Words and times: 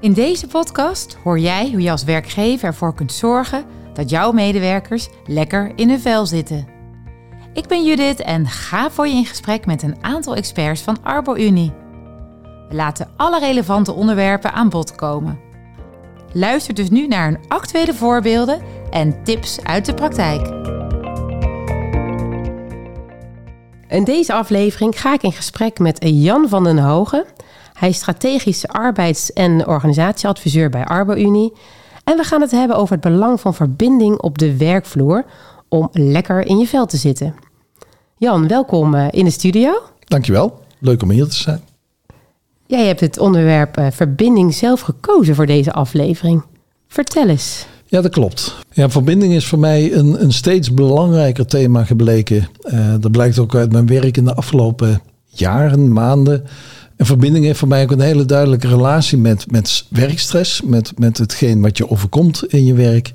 In 0.00 0.12
deze 0.12 0.46
podcast 0.46 1.16
hoor 1.22 1.38
jij 1.38 1.70
hoe 1.70 1.80
je 1.80 1.90
als 1.90 2.04
werkgever 2.04 2.66
ervoor 2.66 2.94
kunt 2.94 3.12
zorgen 3.12 3.64
dat 3.94 4.10
jouw 4.10 4.32
medewerkers 4.32 5.08
lekker 5.26 5.72
in 5.76 5.88
hun 5.88 6.00
vel 6.00 6.26
zitten. 6.26 6.66
Ik 7.52 7.66
ben 7.66 7.84
Judith 7.84 8.20
en 8.20 8.46
ga 8.46 8.90
voor 8.90 9.06
je 9.06 9.14
in 9.14 9.26
gesprek 9.26 9.66
met 9.66 9.82
een 9.82 9.96
aantal 10.00 10.36
experts 10.36 10.80
van 10.80 10.96
ArboUnie. 11.02 11.72
We 12.68 12.74
laten 12.74 13.10
alle 13.16 13.38
relevante 13.38 13.92
onderwerpen 13.92 14.52
aan 14.52 14.68
bod 14.68 14.94
komen. 14.94 15.38
Luister 16.32 16.74
dus 16.74 16.90
nu 16.90 17.06
naar 17.06 17.28
een 17.28 17.48
actuele 17.48 17.94
voorbeelden 17.94 18.60
en 18.90 19.24
tips 19.24 19.62
uit 19.62 19.86
de 19.86 19.94
praktijk. 19.94 20.46
In 23.88 24.04
deze 24.04 24.32
aflevering 24.32 25.00
ga 25.00 25.14
ik 25.14 25.22
in 25.22 25.32
gesprek 25.32 25.78
met 25.78 25.98
Jan 26.00 26.48
van 26.48 26.64
den 26.64 26.78
Hogen. 26.78 27.24
Hij 27.80 27.88
is 27.88 27.96
strategisch 27.96 28.68
arbeids- 28.68 29.32
en 29.32 29.66
organisatieadviseur 29.66 30.70
bij 30.70 30.84
ArboUnie. 30.84 31.52
En 32.04 32.16
we 32.16 32.22
gaan 32.22 32.40
het 32.40 32.50
hebben 32.50 32.76
over 32.76 32.92
het 32.92 33.00
belang 33.00 33.40
van 33.40 33.54
verbinding 33.54 34.20
op 34.20 34.38
de 34.38 34.56
werkvloer 34.56 35.24
om 35.68 35.88
lekker 35.92 36.46
in 36.46 36.58
je 36.58 36.66
vel 36.66 36.86
te 36.86 36.96
zitten. 36.96 37.34
Jan, 38.16 38.48
welkom 38.48 38.94
eh, 38.94 39.06
in 39.10 39.24
de 39.24 39.30
studio. 39.30 39.72
Dankjewel. 40.04 40.60
Leuk 40.78 41.02
om 41.02 41.10
hier 41.10 41.26
te 41.26 41.36
zijn. 41.36 41.60
Jij 42.66 42.86
hebt 42.86 43.00
het 43.00 43.18
onderwerp 43.18 43.76
eh, 43.76 43.86
verbinding 43.90 44.54
zelf 44.54 44.80
gekozen 44.80 45.34
voor 45.34 45.46
deze 45.46 45.72
aflevering. 45.72 46.42
Vertel 46.88 47.28
eens. 47.28 47.66
Ja, 47.86 48.00
dat 48.00 48.12
klopt. 48.12 48.56
Ja, 48.72 48.90
verbinding 48.90 49.32
is 49.32 49.46
voor 49.46 49.58
mij 49.58 49.92
een, 49.92 50.22
een 50.22 50.32
steeds 50.32 50.74
belangrijker 50.74 51.46
thema 51.46 51.84
gebleken. 51.84 52.48
Uh, 52.64 52.94
dat 53.00 53.10
blijkt 53.10 53.38
ook 53.38 53.54
uit 53.54 53.72
mijn 53.72 53.86
werk 53.86 54.16
in 54.16 54.24
de 54.24 54.34
afgelopen 54.34 55.00
jaren, 55.26 55.92
maanden. 55.92 56.46
En 57.00 57.06
verbinding 57.06 57.44
heeft 57.44 57.58
voor 57.58 57.68
mij 57.68 57.82
ook 57.82 57.90
een 57.90 58.00
hele 58.00 58.24
duidelijke 58.24 58.68
relatie 58.68 59.18
met, 59.18 59.50
met 59.50 59.84
werkstress, 59.88 60.62
met, 60.62 60.98
met 60.98 61.18
hetgeen 61.18 61.60
wat 61.60 61.76
je 61.76 61.90
overkomt 61.90 62.44
in 62.46 62.64
je 62.64 62.74
werk. 62.74 63.12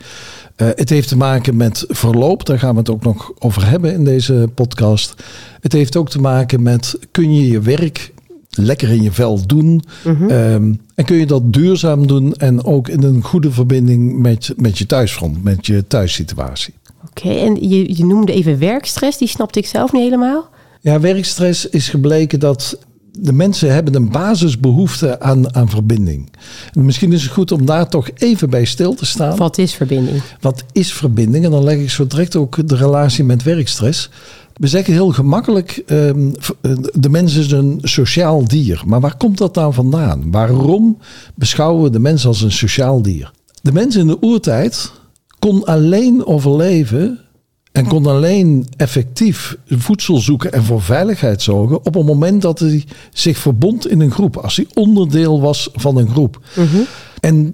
Uh, 0.57 0.67
het 0.75 0.89
heeft 0.89 1.07
te 1.07 1.17
maken 1.17 1.57
met 1.57 1.85
verloop, 1.87 2.45
daar 2.45 2.59
gaan 2.59 2.73
we 2.73 2.79
het 2.79 2.89
ook 2.89 3.03
nog 3.03 3.31
over 3.39 3.69
hebben 3.69 3.93
in 3.93 4.03
deze 4.03 4.49
podcast. 4.53 5.13
Het 5.59 5.73
heeft 5.73 5.95
ook 5.95 6.09
te 6.09 6.19
maken 6.19 6.63
met 6.63 6.99
kun 7.11 7.33
je 7.35 7.47
je 7.47 7.59
werk 7.59 8.13
lekker 8.49 8.89
in 8.89 9.01
je 9.01 9.11
vel 9.11 9.45
doen. 9.45 9.83
Mm 10.03 10.15
-hmm. 10.15 10.29
um, 10.29 10.81
en 10.95 11.05
kun 11.05 11.17
je 11.17 11.25
dat 11.25 11.53
duurzaam 11.53 12.07
doen 12.07 12.33
en 12.33 12.63
ook 12.63 12.87
in 12.87 13.03
een 13.03 13.21
goede 13.23 13.51
verbinding 13.51 14.17
met, 14.19 14.53
met 14.57 14.77
je 14.77 14.85
thuisfront, 14.85 15.43
met 15.43 15.65
je 15.65 15.87
thuissituatie. 15.87 16.73
Oké, 17.09 17.27
okay, 17.27 17.45
en 17.45 17.69
je, 17.69 17.97
je 17.97 18.05
noemde 18.05 18.33
even 18.33 18.59
werkstress, 18.59 19.17
die 19.17 19.27
snapte 19.27 19.59
ik 19.59 19.65
zelf 19.65 19.91
niet 19.91 20.03
helemaal. 20.03 20.49
Ja, 20.81 20.99
werkstress 20.99 21.69
is 21.69 21.89
gebleken 21.89 22.39
dat 22.39 22.77
de 23.19 23.33
mensen 23.33 23.73
hebben 23.73 23.95
een 23.95 24.09
basisbehoefte 24.09 25.19
aan, 25.19 25.55
aan 25.55 25.69
verbinding. 25.69 26.29
En 26.73 26.85
misschien 26.85 27.13
is 27.13 27.23
het 27.23 27.31
goed 27.31 27.51
om 27.51 27.65
daar 27.65 27.89
toch 27.89 28.09
even 28.15 28.49
bij 28.49 28.65
stil 28.65 28.93
te 28.93 29.05
staan. 29.05 29.37
Wat 29.37 29.57
is 29.57 29.73
verbinding? 29.73 30.21
Wat 30.39 30.63
is 30.71 30.93
verbinding? 30.93 31.45
En 31.45 31.51
dan 31.51 31.63
leg 31.63 31.77
ik 31.77 31.89
zo 31.89 32.07
direct 32.07 32.35
ook 32.35 32.67
de 32.67 32.75
relatie 32.75 33.23
met 33.23 33.43
werkstress. 33.43 34.09
We 34.53 34.67
zeggen 34.67 34.93
heel 34.93 35.11
gemakkelijk, 35.11 35.83
um, 35.87 36.33
de 36.93 37.09
mens 37.09 37.35
is 37.35 37.51
een 37.51 37.79
sociaal 37.81 38.47
dier. 38.47 38.81
Maar 38.85 38.99
waar 38.99 39.17
komt 39.17 39.37
dat 39.37 39.55
nou 39.55 39.73
vandaan? 39.73 40.31
Waarom 40.31 40.97
beschouwen 41.35 41.83
we 41.83 41.89
de 41.89 41.99
mens 41.99 42.25
als 42.25 42.41
een 42.41 42.51
sociaal 42.51 43.01
dier? 43.01 43.31
De 43.61 43.71
mens 43.71 43.95
in 43.95 44.07
de 44.07 44.17
oertijd 44.21 44.91
kon 45.39 45.65
alleen 45.65 46.25
overleven 46.25 47.19
en 47.75 47.87
kon 47.87 48.05
alleen 48.05 48.67
effectief 48.77 49.57
voedsel 49.67 50.17
zoeken 50.17 50.51
en 50.51 50.63
voor 50.63 50.81
veiligheid 50.81 51.41
zorgen 51.41 51.77
op 51.85 51.93
het 51.93 52.05
moment 52.05 52.41
dat 52.41 52.59
hij 52.59 52.83
zich 53.13 53.37
verbond 53.37 53.87
in 53.87 54.01
een 54.01 54.11
groep. 54.11 54.37
Als 54.37 54.55
hij 54.55 54.67
onderdeel 54.73 55.41
was 55.41 55.69
van 55.73 55.97
een 55.97 56.09
groep. 56.09 56.39
-hmm. 56.53 56.85
En 57.19 57.53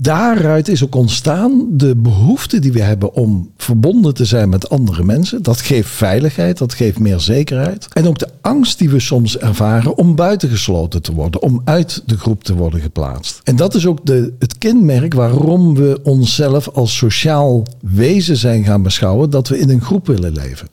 daaruit 0.00 0.68
is 0.68 0.84
ook 0.84 0.94
ontstaan 0.94 1.66
de 1.70 1.96
behoefte 1.96 2.58
die 2.58 2.72
we 2.72 2.82
hebben 2.82 3.14
om 3.14 3.50
verbonden 3.56 4.14
te 4.14 4.24
zijn 4.24 4.48
met 4.48 4.70
andere 4.70 5.04
mensen. 5.04 5.42
Dat 5.42 5.60
geeft 5.60 5.88
veiligheid, 5.88 6.58
dat 6.58 6.74
geeft 6.74 6.98
meer 6.98 7.20
zekerheid. 7.20 7.88
En 7.92 8.06
ook 8.06 8.18
de 8.18 8.28
angst 8.40 8.78
die 8.78 8.90
we 8.90 9.00
soms 9.00 9.38
ervaren 9.38 9.96
om 9.96 10.14
buitengesloten 10.14 11.02
te 11.02 11.12
worden, 11.12 11.42
om 11.42 11.60
uit 11.64 12.02
de 12.06 12.18
groep 12.18 12.44
te 12.44 12.54
worden 12.54 12.80
geplaatst. 12.80 13.40
En 13.44 13.56
dat 13.56 13.74
is 13.74 13.86
ook 13.86 14.06
de, 14.06 14.32
het 14.38 14.58
kenmerk 14.58 15.14
waarom 15.14 15.74
we 15.74 16.00
onszelf 16.02 16.68
als 16.68 16.96
sociaal 16.96 17.66
wezen 17.80 18.36
zijn 18.36 18.64
gaan 18.64 18.82
beschouwen, 18.82 19.30
dat 19.30 19.48
we 19.48 19.58
in 19.58 19.70
een 19.70 19.82
groep 19.82 20.06
willen 20.06 20.32
leven. 20.32 20.68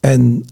En 0.00 0.44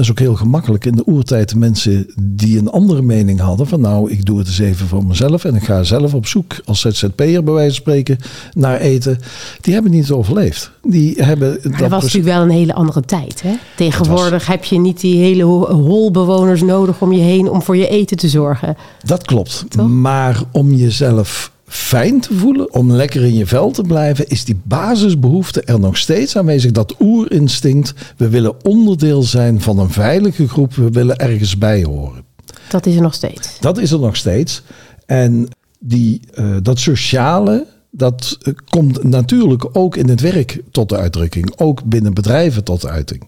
dat 0.00 0.08
is 0.08 0.14
ook 0.24 0.26
heel 0.26 0.36
gemakkelijk. 0.36 0.84
In 0.84 0.96
de 0.96 1.06
oertijd 1.06 1.48
de 1.48 1.58
mensen 1.58 2.06
die 2.22 2.58
een 2.58 2.70
andere 2.70 3.02
mening 3.02 3.40
hadden. 3.40 3.66
Van 3.66 3.80
nou, 3.80 4.10
ik 4.10 4.24
doe 4.24 4.38
het 4.38 4.46
eens 4.46 4.58
even 4.58 4.86
voor 4.86 5.04
mezelf. 5.04 5.44
En 5.44 5.54
ik 5.54 5.62
ga 5.62 5.82
zelf 5.82 6.14
op 6.14 6.26
zoek 6.26 6.54
als 6.64 6.80
ZZP'er 6.80 7.44
bij 7.44 7.54
wijze 7.54 7.74
van 7.74 7.74
spreken 7.74 8.18
naar 8.52 8.78
eten. 8.80 9.18
Die 9.60 9.74
hebben 9.74 9.92
niet 9.92 10.10
overleefd. 10.10 10.70
Die 10.82 11.22
hebben 11.22 11.58
maar 11.62 11.78
dat 11.78 11.90
was 11.90 12.02
natuurlijk 12.02 12.34
wel 12.34 12.42
een 12.42 12.50
hele 12.50 12.74
andere 12.74 13.00
tijd. 13.00 13.42
Hè? 13.42 13.52
Tegenwoordig 13.76 14.30
was... 14.30 14.46
heb 14.46 14.64
je 14.64 14.78
niet 14.78 15.00
die 15.00 15.16
hele 15.16 15.42
holbewoners 15.72 16.62
nodig 16.62 17.00
om 17.00 17.12
je 17.12 17.22
heen 17.22 17.50
om 17.50 17.62
voor 17.62 17.76
je 17.76 17.88
eten 17.88 18.16
te 18.16 18.28
zorgen. 18.28 18.76
Dat 19.04 19.24
klopt. 19.24 19.64
Toch? 19.68 19.88
Maar 19.88 20.42
om 20.52 20.74
jezelf 20.74 21.52
fijn 21.70 22.20
te 22.20 22.34
voelen, 22.34 22.74
om 22.74 22.92
lekker 22.92 23.22
in 23.22 23.34
je 23.34 23.46
vel 23.46 23.70
te 23.70 23.82
blijven, 23.82 24.28
is 24.28 24.44
die 24.44 24.60
basisbehoefte 24.62 25.62
er 25.62 25.80
nog 25.80 25.96
steeds 25.96 26.36
aanwezig. 26.36 26.72
Dat 26.72 26.94
oerinstinct. 27.00 27.94
We 28.16 28.28
willen 28.28 28.64
onderdeel 28.64 29.22
zijn 29.22 29.60
van 29.60 29.78
een 29.78 29.90
veilige 29.90 30.48
groep. 30.48 30.74
We 30.74 30.90
willen 30.90 31.16
ergens 31.16 31.58
bij 31.58 31.82
horen. 31.82 32.24
Dat 32.68 32.86
is 32.86 32.94
er 32.94 33.02
nog 33.02 33.14
steeds. 33.14 33.58
Dat 33.60 33.78
is 33.78 33.90
er 33.90 34.00
nog 34.00 34.16
steeds. 34.16 34.62
En 35.06 35.48
die, 35.78 36.20
uh, 36.34 36.56
dat 36.62 36.78
sociale, 36.78 37.66
dat 37.90 38.38
uh, 38.42 38.54
komt 38.68 39.02
natuurlijk 39.02 39.68
ook 39.72 39.96
in 39.96 40.08
het 40.08 40.20
werk 40.20 40.62
tot 40.70 40.88
de 40.88 40.96
uitdrukking. 40.96 41.52
Ook 41.56 41.84
binnen 41.84 42.14
bedrijven 42.14 42.64
tot 42.64 42.80
de 42.80 42.88
uiting. 42.88 43.22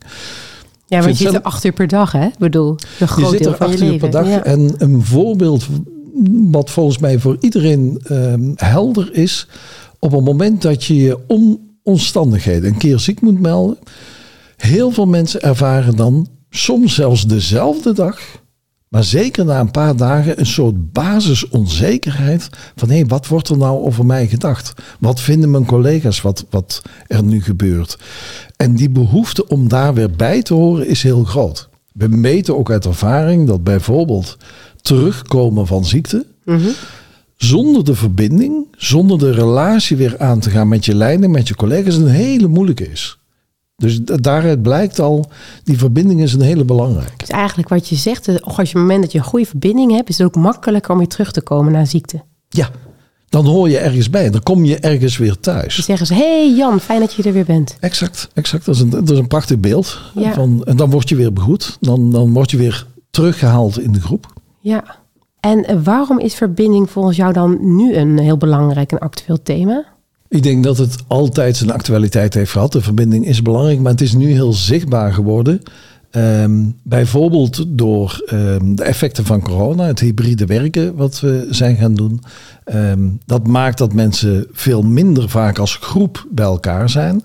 Ja, 0.86 0.98
maar 0.98 1.08
je 1.08 1.14
zit 1.14 1.34
er 1.34 1.42
acht 1.42 1.64
uur 1.64 1.72
per 1.72 1.88
dag, 1.88 2.12
hè? 2.12 2.26
Ik 2.26 2.38
bedoel, 2.38 2.76
een 3.00 3.08
groot 3.08 3.24
je 3.24 3.30
zit 3.30 3.42
deel 3.42 3.52
er 3.52 3.56
van 3.56 3.66
acht 3.66 3.78
je 3.78 3.84
uur 3.84 3.90
leven. 3.90 4.10
per 4.10 4.22
dag. 4.22 4.30
Ja. 4.30 4.44
En 4.44 4.74
een 4.78 5.02
voorbeeld 5.04 5.66
wat 6.50 6.70
volgens 6.70 6.98
mij 6.98 7.18
voor 7.18 7.36
iedereen 7.40 8.00
um, 8.10 8.52
helder 8.56 9.14
is. 9.14 9.48
Op 9.98 10.12
het 10.12 10.24
moment 10.24 10.62
dat 10.62 10.84
je 10.84 10.96
je 10.96 11.18
om 11.26 11.70
omstandigheden 11.82 12.70
een 12.70 12.78
keer 12.78 12.98
ziek 12.98 13.20
moet 13.20 13.40
melden. 13.40 13.78
Heel 14.56 14.90
veel 14.90 15.06
mensen 15.06 15.42
ervaren 15.42 15.96
dan 15.96 16.28
soms 16.50 16.94
zelfs 16.94 17.26
dezelfde 17.26 17.92
dag. 17.92 18.20
Maar 18.88 19.04
zeker 19.04 19.44
na 19.44 19.60
een 19.60 19.70
paar 19.70 19.96
dagen 19.96 20.40
een 20.40 20.46
soort 20.46 20.92
basisonzekerheid. 20.92 22.48
Van 22.76 22.90
hé, 22.90 23.06
wat 23.06 23.26
wordt 23.26 23.48
er 23.48 23.56
nou 23.56 23.84
over 23.84 24.06
mij 24.06 24.26
gedacht? 24.26 24.72
Wat 25.00 25.20
vinden 25.20 25.50
mijn 25.50 25.66
collega's 25.66 26.20
wat, 26.20 26.46
wat 26.50 26.82
er 27.06 27.22
nu 27.22 27.42
gebeurt? 27.42 27.98
En 28.56 28.74
die 28.74 28.90
behoefte 28.90 29.48
om 29.48 29.68
daar 29.68 29.94
weer 29.94 30.10
bij 30.10 30.42
te 30.42 30.54
horen 30.54 30.86
is 30.86 31.02
heel 31.02 31.24
groot. 31.24 31.68
We 31.92 32.08
meten 32.08 32.58
ook 32.58 32.70
uit 32.70 32.86
ervaring 32.86 33.46
dat 33.46 33.64
bijvoorbeeld 33.64 34.36
terugkomen 34.80 35.66
van 35.66 35.84
ziekte. 35.84 36.26
Mm 36.44 36.56
-hmm. 36.56 36.72
Zonder 37.36 37.84
de 37.84 37.94
verbinding, 37.94 38.66
zonder 38.76 39.18
de 39.18 39.30
relatie 39.30 39.96
weer 39.96 40.18
aan 40.18 40.40
te 40.40 40.50
gaan 40.50 40.68
met 40.68 40.84
je 40.84 40.94
lijnen, 40.94 41.30
met 41.30 41.48
je 41.48 41.54
collega's, 41.54 41.96
een 41.96 42.06
hele 42.06 42.48
moeilijke 42.48 42.90
is. 42.90 43.18
Dus 43.76 44.00
daaruit 44.02 44.62
blijkt 44.62 44.98
al, 44.98 45.30
die 45.64 45.78
verbinding 45.78 46.22
is 46.22 46.32
een 46.32 46.40
hele 46.40 46.64
belangrijke. 46.64 47.16
Dus 47.16 47.28
eigenlijk 47.28 47.68
wat 47.68 47.88
je 47.88 47.96
zegt, 47.96 48.28
als 48.28 48.36
je 48.36 48.42
op 48.42 48.56
het 48.56 48.74
moment 48.74 49.02
dat 49.02 49.12
je 49.12 49.18
een 49.18 49.24
goede 49.24 49.46
verbinding 49.46 49.92
hebt, 49.92 50.08
is 50.08 50.18
het 50.18 50.26
ook 50.26 50.36
makkelijker 50.42 50.92
om 50.92 50.98
weer 50.98 51.08
terug 51.08 51.32
te 51.32 51.40
komen 51.40 51.72
na 51.72 51.84
ziekte. 51.84 52.22
Ja, 52.48 52.70
dan 53.32 53.46
hoor 53.46 53.68
je 53.68 53.78
ergens 53.78 54.10
bij. 54.10 54.30
Dan 54.30 54.42
kom 54.42 54.64
je 54.64 54.78
ergens 54.78 55.16
weer 55.16 55.40
thuis. 55.40 55.74
Dan 55.74 55.84
zeggen 55.84 56.06
ze, 56.06 56.14
hey 56.14 56.54
Jan, 56.56 56.80
fijn 56.80 57.00
dat 57.00 57.14
je 57.14 57.22
er 57.22 57.32
weer 57.32 57.44
bent. 57.44 57.76
Exact, 57.80 58.28
exact. 58.34 58.64
Dat 58.64 58.74
is 58.74 58.80
een, 58.80 58.90
dat 58.90 59.10
is 59.10 59.18
een 59.18 59.26
prachtig 59.26 59.58
beeld. 59.58 59.98
Ja. 60.14 60.32
Van, 60.32 60.62
en 60.64 60.76
dan 60.76 60.90
word 60.90 61.08
je 61.08 61.16
weer 61.16 61.32
begoed. 61.32 61.76
Dan, 61.80 62.10
dan 62.10 62.32
word 62.32 62.50
je 62.50 62.56
weer 62.56 62.86
teruggehaald 63.10 63.80
in 63.80 63.92
de 63.92 64.00
groep. 64.00 64.32
Ja, 64.60 64.84
en 65.40 65.82
waarom 65.82 66.18
is 66.18 66.34
verbinding 66.34 66.90
volgens 66.90 67.16
jou 67.16 67.32
dan 67.32 67.76
nu 67.76 67.94
een 67.94 68.18
heel 68.18 68.36
belangrijk 68.36 68.92
en 68.92 68.98
actueel 68.98 69.42
thema? 69.42 69.84
Ik 70.28 70.42
denk 70.42 70.64
dat 70.64 70.78
het 70.78 70.96
altijd 71.06 71.56
zijn 71.56 71.72
actualiteit 71.72 72.34
heeft 72.34 72.50
gehad. 72.50 72.72
De 72.72 72.80
verbinding 72.80 73.26
is 73.26 73.42
belangrijk, 73.42 73.80
maar 73.80 73.92
het 73.92 74.00
is 74.00 74.12
nu 74.12 74.30
heel 74.30 74.52
zichtbaar 74.52 75.12
geworden. 75.12 75.62
Um, 76.16 76.76
bijvoorbeeld 76.82 77.64
door 77.68 78.24
um, 78.32 78.76
de 78.76 78.82
effecten 78.82 79.24
van 79.24 79.42
corona, 79.42 79.86
het 79.86 80.00
hybride 80.00 80.46
werken 80.46 80.94
wat 80.94 81.20
we 81.20 81.46
zijn 81.50 81.76
gaan 81.76 81.94
doen. 81.94 82.20
Um, 82.74 83.18
dat 83.26 83.46
maakt 83.46 83.78
dat 83.78 83.92
mensen 83.92 84.46
veel 84.52 84.82
minder 84.82 85.28
vaak 85.28 85.58
als 85.58 85.76
groep 85.76 86.26
bij 86.30 86.44
elkaar 86.44 86.90
zijn. 86.90 87.24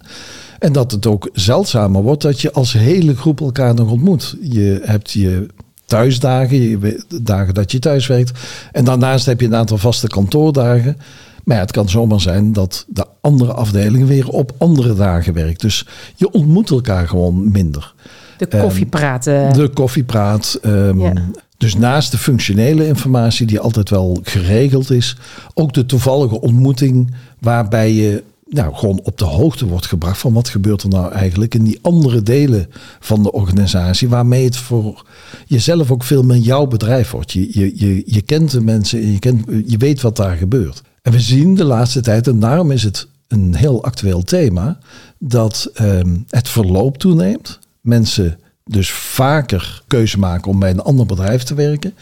En 0.59 0.71
dat 0.71 0.91
het 0.91 1.05
ook 1.05 1.29
zeldzamer 1.33 2.01
wordt 2.01 2.21
dat 2.21 2.41
je 2.41 2.51
als 2.51 2.73
hele 2.73 3.15
groep 3.15 3.41
elkaar 3.41 3.73
nog 3.73 3.91
ontmoet. 3.91 4.35
Je 4.41 4.79
hebt 4.83 5.11
je 5.11 5.47
thuisdagen, 5.85 6.79
dagen 7.23 7.53
dat 7.53 7.71
je 7.71 7.79
thuis 7.79 8.07
werkt. 8.07 8.39
En 8.71 8.85
daarnaast 8.85 9.25
heb 9.25 9.39
je 9.39 9.45
een 9.45 9.55
aantal 9.55 9.77
vaste 9.77 10.07
kantoordagen. 10.07 10.97
Maar 11.43 11.59
het 11.59 11.71
kan 11.71 11.89
zomaar 11.89 12.21
zijn 12.21 12.53
dat 12.53 12.85
de 12.87 13.05
andere 13.21 13.53
afdeling 13.53 14.07
weer 14.07 14.29
op 14.29 14.51
andere 14.57 14.95
dagen 14.95 15.33
werkt. 15.33 15.61
Dus 15.61 15.87
je 16.15 16.31
ontmoet 16.31 16.69
elkaar 16.69 17.07
gewoon 17.07 17.51
minder. 17.51 17.93
De 18.37 18.47
koffiepraat. 18.47 19.27
Um, 19.27 19.53
de 19.53 19.69
koffiepraat. 19.69 20.59
Um, 20.65 20.99
ja. 20.99 21.13
Dus 21.57 21.75
naast 21.75 22.11
de 22.11 22.17
functionele 22.17 22.87
informatie 22.87 23.45
die 23.45 23.59
altijd 23.59 23.89
wel 23.89 24.19
geregeld 24.23 24.91
is, 24.91 25.17
ook 25.53 25.73
de 25.73 25.85
toevallige 25.85 26.41
ontmoeting 26.41 27.13
waarbij 27.39 27.93
je 27.93 28.23
nou, 28.49 28.75
gewoon 28.75 28.99
op 29.03 29.17
de 29.17 29.25
hoogte 29.25 29.67
wordt 29.67 29.85
gebracht 29.85 30.19
van 30.19 30.33
wat 30.33 30.49
gebeurt 30.49 30.83
er 30.83 30.89
nou 30.89 31.11
eigenlijk 31.11 31.55
in 31.55 31.63
die 31.63 31.79
andere 31.81 32.23
delen 32.23 32.67
van 32.99 33.23
de 33.23 33.31
organisatie, 33.31 34.09
waarmee 34.09 34.45
het 34.45 34.57
voor 34.57 35.05
jezelf 35.45 35.91
ook 35.91 36.03
veel 36.03 36.23
meer 36.23 36.37
jouw 36.37 36.67
bedrijf 36.67 37.11
wordt. 37.11 37.31
Je, 37.31 37.59
je, 37.59 37.71
je, 37.75 38.03
je 38.05 38.21
kent 38.21 38.51
de 38.51 38.61
mensen 38.61 39.01
en 39.01 39.11
je, 39.11 39.19
kent, 39.19 39.45
je 39.65 39.77
weet 39.77 40.01
wat 40.01 40.15
daar 40.15 40.37
gebeurt. 40.37 40.81
En 41.01 41.11
we 41.11 41.19
zien 41.19 41.55
de 41.55 41.63
laatste 41.63 42.01
tijd, 42.01 42.27
en 42.27 42.39
daarom 42.39 42.71
is 42.71 42.83
het 42.83 43.07
een 43.27 43.55
heel 43.55 43.83
actueel 43.83 44.23
thema, 44.23 44.77
dat 45.19 45.69
ehm, 45.73 46.17
het 46.29 46.49
verloop 46.49 46.97
toeneemt. 46.97 47.59
Mensen 47.87 48.39
dus 48.63 48.91
vaker 48.91 49.81
keuze 49.87 50.19
maken 50.19 50.51
om 50.51 50.59
bij 50.59 50.69
een 50.69 50.81
ander 50.81 51.05
bedrijf 51.05 51.43
te 51.43 51.53
werken. 51.53 51.93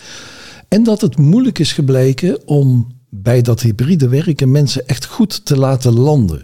En 0.67 0.83
dat 0.83 1.01
het 1.01 1.17
moeilijk 1.17 1.59
is 1.59 1.73
gebleken 1.73 2.47
om 2.47 2.87
bij 3.09 3.41
dat 3.41 3.61
hybride 3.61 4.07
werken 4.07 4.51
mensen 4.51 4.87
echt 4.87 5.05
goed 5.05 5.45
te 5.45 5.57
laten 5.57 5.93
landen. 5.93 6.43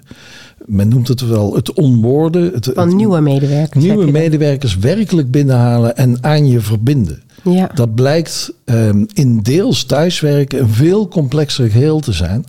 Men 0.66 0.88
noemt 0.88 1.08
het 1.08 1.28
wel 1.28 1.56
het 1.56 1.74
onboorden. 1.74 2.54
Het, 2.54 2.72
Van 2.74 2.96
nieuwe 2.96 3.22
medewerkers. 3.22 3.84
Nieuwe 3.84 4.12
medewerkers 4.12 4.78
werkelijk 4.78 5.32
binnenhalen 5.32 5.98
en 5.98 6.18
aan 6.24 6.48
je 6.48 6.60
verbinden. 6.60 7.22
Ja. 7.44 7.72
Dat 7.74 7.96
blijkt 7.96 8.54
um, 8.66 9.06
in 9.14 9.40
deels 9.40 9.84
thuiswerken 9.84 10.60
een 10.60 10.70
veel 10.70 11.08
complexer 11.08 11.70
geheel 11.70 12.00
te 12.00 12.12
zijn. 12.12 12.46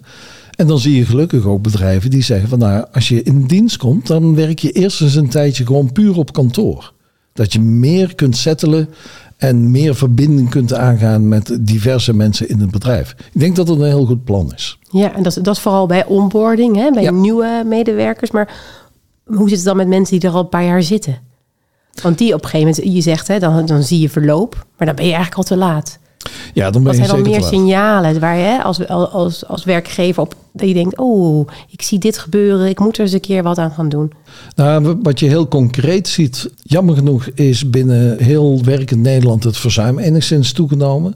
En 0.57 0.67
dan 0.67 0.79
zie 0.79 0.97
je 0.97 1.05
gelukkig 1.05 1.45
ook 1.45 1.63
bedrijven 1.63 2.11
die 2.11 2.23
zeggen 2.23 2.49
van 2.49 2.59
nou, 2.59 2.87
als 2.93 3.09
je 3.09 3.23
in 3.23 3.47
dienst 3.47 3.77
komt, 3.77 4.07
dan 4.07 4.35
werk 4.35 4.59
je 4.59 4.71
eerst 4.71 5.01
eens 5.01 5.15
een 5.15 5.29
tijdje 5.29 5.67
gewoon 5.67 5.93
puur 5.93 6.17
op 6.17 6.33
kantoor. 6.33 6.93
Dat 7.33 7.53
je 7.53 7.61
meer 7.61 8.15
kunt 8.15 8.37
settelen 8.37 8.89
en 9.37 9.71
meer 9.71 9.95
verbinding 9.95 10.51
kunt 10.51 10.75
aangaan 10.75 11.29
met 11.29 11.59
diverse 11.61 12.15
mensen 12.15 12.49
in 12.49 12.61
het 12.61 12.71
bedrijf. 12.71 13.15
Ik 13.33 13.41
denk 13.41 13.57
dat 13.57 13.69
het 13.69 13.79
een 13.79 13.87
heel 13.87 14.07
goed 14.07 14.25
plan 14.25 14.53
is. 14.55 14.79
Ja, 14.91 15.15
en 15.15 15.23
dat 15.23 15.37
is, 15.37 15.43
dat 15.43 15.57
is 15.57 15.63
vooral 15.63 15.87
bij 15.87 16.07
onboarding, 16.07 16.77
hè, 16.77 16.91
bij 16.91 17.11
nieuwe 17.11 17.63
medewerkers. 17.67 18.31
Maar 18.31 18.55
hoe 19.25 19.49
zit 19.49 19.57
het 19.57 19.67
dan 19.67 19.77
met 19.77 19.89
mensen 19.89 20.19
die 20.19 20.29
er 20.29 20.35
al 20.35 20.41
een 20.41 20.49
paar 20.49 20.65
jaar 20.65 20.83
zitten? 20.83 21.19
Want 22.03 22.19
die 22.19 22.35
op 22.35 22.43
een 22.43 22.49
gegeven 22.49 22.75
moment, 22.75 22.95
je 22.95 23.01
zegt, 23.01 23.29
hè, 23.29 23.39
dan, 23.39 23.67
dan 23.67 23.83
zie 23.83 24.01
je 24.01 24.09
verloop, 24.09 24.67
maar 24.77 24.87
dan 24.87 24.97
ben 24.97 25.07
je 25.07 25.13
eigenlijk 25.13 25.37
al 25.37 25.57
te 25.57 25.57
laat. 25.57 25.99
Ja, 26.55 26.71
dan 26.71 26.83
ben 26.83 26.93
je 26.93 27.05
zijn 27.05 27.23
dan 27.23 27.31
meer 27.31 27.43
signalen 27.43 28.21
waar 28.21 28.39
je 28.39 28.63
als, 28.63 28.89
als, 28.89 29.47
als 29.47 29.65
werkgever 29.65 30.23
op 30.23 30.35
dat 30.53 30.69
je 30.69 30.75
denkt, 30.75 30.99
oh, 30.99 31.49
ik 31.71 31.83
zie 31.83 31.99
dit 31.99 32.19
gebeuren, 32.19 32.69
ik 32.69 32.81
moet 32.81 32.97
er 32.97 33.03
eens 33.03 33.13
een 33.13 33.21
keer 33.21 33.43
wat 33.43 33.59
aan 33.59 33.71
gaan 33.71 33.89
doen. 33.89 34.13
Nou, 34.55 34.99
wat 35.03 35.21
je 35.21 35.27
heel 35.27 35.49
concreet 35.49 36.09
ziet, 36.09 36.51
jammer 36.63 36.95
genoeg 36.95 37.27
is 37.35 37.71
binnen 37.71 38.23
heel 38.23 38.61
werkend 38.65 39.01
Nederland 39.01 39.45
het 39.45 39.57
verzuim 39.57 39.99
enigszins 39.99 40.53
toegenomen. 40.53 41.15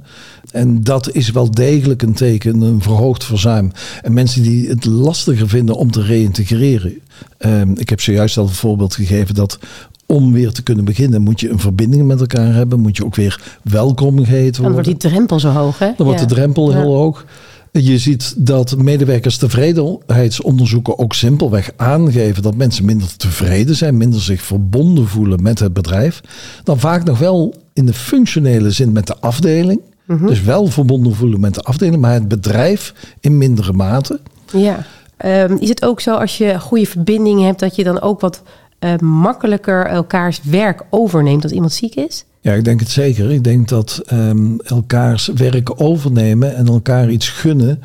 En 0.50 0.82
dat 0.82 1.12
is 1.12 1.30
wel 1.30 1.50
degelijk 1.50 2.02
een 2.02 2.14
teken, 2.14 2.60
een 2.60 2.82
verhoogd 2.82 3.24
verzuim. 3.24 3.72
En 4.02 4.12
mensen 4.12 4.42
die 4.42 4.68
het 4.68 4.84
lastiger 4.84 5.48
vinden 5.48 5.76
om 5.76 5.90
te 5.90 6.02
reïntegreren. 6.02 6.98
Ehm, 7.38 7.70
ik 7.74 7.88
heb 7.88 8.00
zojuist 8.00 8.36
al 8.36 8.44
een 8.44 8.50
voorbeeld 8.50 8.94
gegeven 8.94 9.34
dat 9.34 9.58
om 10.06 10.32
weer 10.32 10.52
te 10.52 10.62
kunnen 10.62 10.84
beginnen, 10.84 11.22
moet 11.22 11.40
je 11.40 11.50
een 11.50 11.58
verbinding 11.58 12.06
met 12.06 12.20
elkaar 12.20 12.54
hebben. 12.54 12.80
Moet 12.80 12.96
je 12.96 13.04
ook 13.04 13.14
weer 13.16 13.58
welkom 13.62 14.24
geheten 14.24 14.62
Dan 14.62 14.72
worden. 14.72 14.84
wordt 14.84 15.00
die 15.02 15.10
drempel 15.10 15.40
zo 15.40 15.48
hoog, 15.48 15.78
hè? 15.78 15.90
Dan 15.96 16.06
wordt 16.06 16.20
Ja. 16.20 16.26
de 16.26 16.34
drempel 16.34 16.70
Ja. 16.70 16.76
heel 16.78 16.94
hoog. 16.94 17.24
Je 17.72 17.98
ziet 17.98 18.34
dat 18.46 18.76
medewerkers 18.76 19.36
tevredenheidsonderzoeken 19.36 20.98
ook 20.98 21.14
simpelweg 21.14 21.70
aangeven 21.76 22.42
dat 22.42 22.54
mensen 22.54 22.84
minder 22.84 23.16
tevreden 23.16 23.76
zijn, 23.76 23.96
minder 23.96 24.20
zich 24.20 24.42
verbonden 24.42 25.08
voelen 25.08 25.42
met 25.42 25.58
het 25.58 25.72
bedrijf. 25.72 26.20
Dan 26.64 26.78
vaak 26.78 27.04
nog 27.04 27.18
wel 27.18 27.54
in 27.72 27.86
de 27.86 27.92
functionele 27.92 28.70
zin 28.70 28.92
met 28.92 29.06
de 29.06 29.16
afdeling. 29.20 29.80
Mhm. 30.06 30.26
Dus 30.26 30.42
wel 30.42 30.66
verbonden 30.66 31.14
voelen 31.14 31.40
met 31.40 31.54
de 31.54 31.62
afdeling, 31.62 32.00
maar 32.00 32.12
het 32.14 32.28
bedrijf 32.28 32.94
in 33.20 33.38
mindere 33.38 33.72
mate. 33.72 34.20
Ja. 34.52 34.86
Ehm, 35.16 35.56
is 35.58 35.68
het 35.68 35.84
ook 35.84 36.00
zo 36.00 36.14
als 36.14 36.38
je 36.38 36.60
goede 36.60 36.86
verbinding 36.86 37.40
hebt, 37.42 37.60
dat 37.60 37.76
je 37.76 37.84
dan 37.84 38.00
ook 38.00 38.20
wat 38.20 38.42
eh, 38.78 38.96
makkelijker 38.98 39.86
elkaars 39.86 40.40
werk 40.42 40.82
overneemt 40.90 41.42
als 41.42 41.52
iemand 41.52 41.72
ziek 41.72 41.94
is? 41.94 42.24
Ja, 42.40 42.52
ik 42.52 42.64
denk 42.64 42.80
het 42.80 42.88
zeker. 42.88 43.30
Ik 43.30 43.44
denk 43.44 43.68
dat 43.68 44.02
ehm, 44.06 44.58
elkaars 44.64 45.26
werk 45.26 45.80
overnemen 45.82 46.56
en 46.56 46.66
elkaar 46.66 47.10
iets 47.10 47.28
gunnen, 47.28 47.82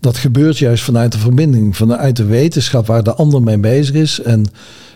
dat 0.00 0.16
gebeurt 0.16 0.58
juist 0.58 0.84
vanuit 0.84 1.12
de 1.12 1.18
verbinding, 1.18 1.76
vanuit 1.76 2.16
de 2.16 2.24
wetenschap 2.24 2.86
waar 2.86 3.02
de 3.02 3.14
ander 3.14 3.42
mee 3.42 3.58
bezig 3.58 3.94
is. 3.94 4.20
En 4.20 4.46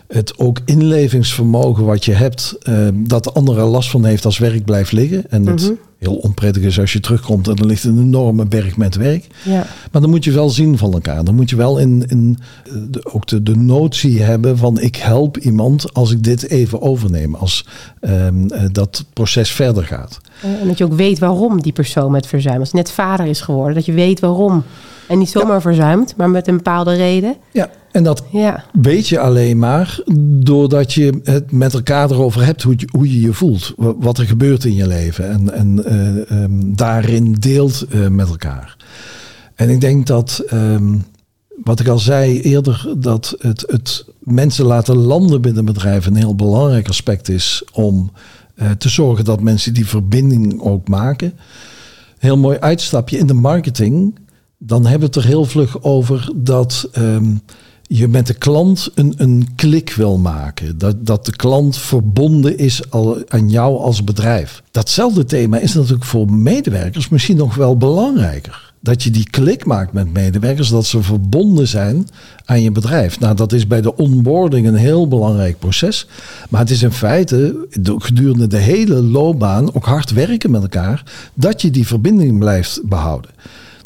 het 0.09 0.39
ook 0.39 0.59
inlevingsvermogen 0.65 1.85
wat 1.85 2.05
je 2.05 2.13
hebt, 2.13 2.57
ehm, 2.63 2.95
dat 2.97 3.25
de 3.25 3.33
ander 3.33 3.59
er 3.59 3.65
last 3.65 3.91
van 3.91 4.05
heeft 4.05 4.25
als 4.25 4.39
werk 4.39 4.65
blijft 4.65 4.93
liggen. 4.93 5.31
En 5.31 5.47
het 5.47 5.63
Mhm. 5.63 5.73
heel 5.99 6.15
onprettig 6.15 6.63
is 6.63 6.81
als 6.81 6.93
je 6.93 7.01
terugkomt 7.01 7.49
en 7.49 7.57
er 7.57 7.67
ligt 7.67 7.85
een 7.85 7.99
enorme 7.99 8.45
berg 8.47 8.77
met 8.77 8.95
werk. 8.97 9.27
Ja. 9.45 9.67
Maar 9.93 10.01
dan 10.01 10.11
moet 10.11 10.25
je 10.25 10.33
wel 10.33 10.51
zien 10.51 10.79
van 10.79 10.93
elkaar. 10.93 11.25
Dan 11.25 11.35
moet 11.35 11.51
je 11.51 11.57
wel 11.57 11.79
in, 11.79 12.05
in 12.09 12.39
eh, 12.65 12.73
de, 12.91 13.13
ook 13.13 13.27
de, 13.27 13.43
de 13.43 13.57
notie 13.57 14.23
hebben 14.23 14.59
van 14.59 14.81
ik 14.81 14.97
help 14.97 15.39
iemand 15.39 15.95
als 15.95 16.11
ik 16.11 16.23
dit 16.23 16.49
even 16.51 16.81
overneem. 16.83 17.35
Als 17.35 17.67
ehm, 18.01 18.47
eh, 18.49 18.63
dat 18.73 19.05
proces 19.13 19.51
verder 19.51 19.85
gaat. 19.85 20.21
Eh, 20.43 20.61
En 20.61 20.67
dat 20.69 20.79
je 20.79 20.85
ook 20.85 20.95
weet 20.95 21.19
waarom 21.19 21.63
die 21.63 21.73
persoon 21.73 22.11
met 22.11 22.27
verzuim, 22.27 22.61
als 22.61 22.73
net 22.73 22.91
vader 22.91 23.27
is 23.27 23.41
geworden, 23.41 23.75
dat 23.75 23.85
je 23.87 23.93
weet 23.93 24.21
waarom. 24.21 24.63
En 25.09 25.19
niet 25.19 25.29
zomaar 25.31 25.61
verzuimt, 25.61 26.15
maar 26.17 26.31
met 26.31 26.49
een 26.49 26.57
bepaalde 26.57 26.95
reden. 26.95 27.37
Ja, 27.53 27.71
en 27.93 28.03
dat 28.05 28.23
Ja, 28.31 28.65
weet 28.73 29.09
je 29.09 29.19
alleen 29.19 29.59
maar 29.59 30.01
doordat 30.43 30.93
je 30.93 31.21
het 31.25 31.53
met 31.53 31.75
elkaar 31.75 32.11
erover 32.11 32.45
hebt 32.45 32.63
hoe 32.63 32.75
je 32.77 32.89
hoe 32.91 33.13
je, 33.13 33.21
je 33.21 33.33
voelt. 33.33 33.73
wa- 33.77 33.95
Wat 33.99 34.19
er 34.19 34.27
gebeurt 34.27 34.65
in 34.65 34.75
je 34.75 34.87
leven. 34.87 35.31
En, 35.31 35.53
en 35.55 35.85
eh, 35.85 36.31
ehm, 36.43 36.51
daarin 36.75 37.33
deelt 37.33 37.83
eh, 37.91 38.07
met 38.09 38.29
elkaar. 38.29 38.77
En 39.55 39.71
ik 39.71 39.81
denk 39.81 40.07
dat, 40.07 40.43
ehm, 40.49 40.95
wat 41.65 41.81
ik 41.81 41.89
al 41.89 41.99
zei 41.99 42.41
eerder, 42.41 42.89
dat 42.99 43.35
het, 43.39 43.65
het 43.67 44.05
mensen 44.19 44.65
laten 44.65 44.97
landen 44.97 45.41
binnen 45.41 45.65
bedrijven 45.65 46.13
een 46.13 46.19
heel 46.19 46.35
belangrijk 46.35 46.89
aspect 46.89 47.29
is 47.29 47.63
om 47.73 48.11
eh, 48.55 48.71
te 48.71 48.89
zorgen 48.89 49.25
dat 49.25 49.41
mensen 49.41 49.75
die 49.75 49.87
verbinding 49.87 50.61
ook 50.61 50.89
maken. 50.89 51.33
Heel 52.19 52.37
mooi 52.37 52.59
uitstapje 52.59 53.19
in 53.19 53.27
de 53.27 53.35
marketing. 53.35 54.15
Dan 54.67 54.83
hebben 54.83 55.01
we 55.01 55.15
het 55.15 55.25
er 55.25 55.31
heel 55.31 55.45
vlug 55.45 55.83
over 55.83 56.31
dat 56.35 56.89
ehm, 56.93 57.35
je 57.83 58.09
met 58.09 58.27
de 58.27 58.35
klant 58.35 58.91
een, 58.95 59.15
een 59.17 59.49
klik 59.57 59.93
wil 59.93 60.19
maken. 60.19 60.79
Dat, 60.79 61.07
dat 61.07 61.27
de 61.27 61.37
klant 61.37 61.79
verbonden 61.79 62.59
is 62.59 62.91
al, 62.91 63.19
aan 63.29 63.51
jou 63.51 63.79
als 63.79 64.05
bedrijf. 64.05 64.63
Datzelfde 64.71 65.25
thema 65.25 65.59
is 65.59 65.75
natuurlijk 65.75 66.05
voor 66.05 66.33
medewerkers 66.33 67.09
misschien 67.09 67.37
nog 67.37 67.55
wel 67.55 67.77
belangrijker. 67.77 68.75
Dat 68.81 69.03
je 69.03 69.11
die 69.11 69.31
klik 69.31 69.65
maakt 69.65 69.93
met 69.93 70.13
medewerkers, 70.13 70.69
dat 70.69 70.87
ze 70.87 71.03
verbonden 71.03 71.69
zijn 71.69 72.09
aan 72.45 72.63
je 72.63 72.71
bedrijf. 72.71 73.21
Nou, 73.21 73.37
dat 73.37 73.53
is 73.53 73.67
bij 73.67 73.81
de 73.81 73.97
onboarding 73.97 74.67
een 74.67 74.75
heel 74.75 75.09
belangrijk 75.09 75.59
proces. 75.59 76.07
Maar 76.49 76.61
het 76.61 76.71
is 76.71 76.83
in 76.83 76.93
feite 76.93 77.67
de- 77.71 77.95
gedurende 77.99 78.47
de 78.47 78.59
hele 78.59 79.03
loopbaan 79.03 79.75
ook 79.75 79.85
hard 79.85 80.11
werken 80.13 80.51
met 80.51 80.63
elkaar, 80.63 81.03
dat 81.35 81.63
je 81.63 81.71
die 81.71 81.87
verbinding 81.87 82.39
blijft 82.39 82.81
behouden. 82.85 83.31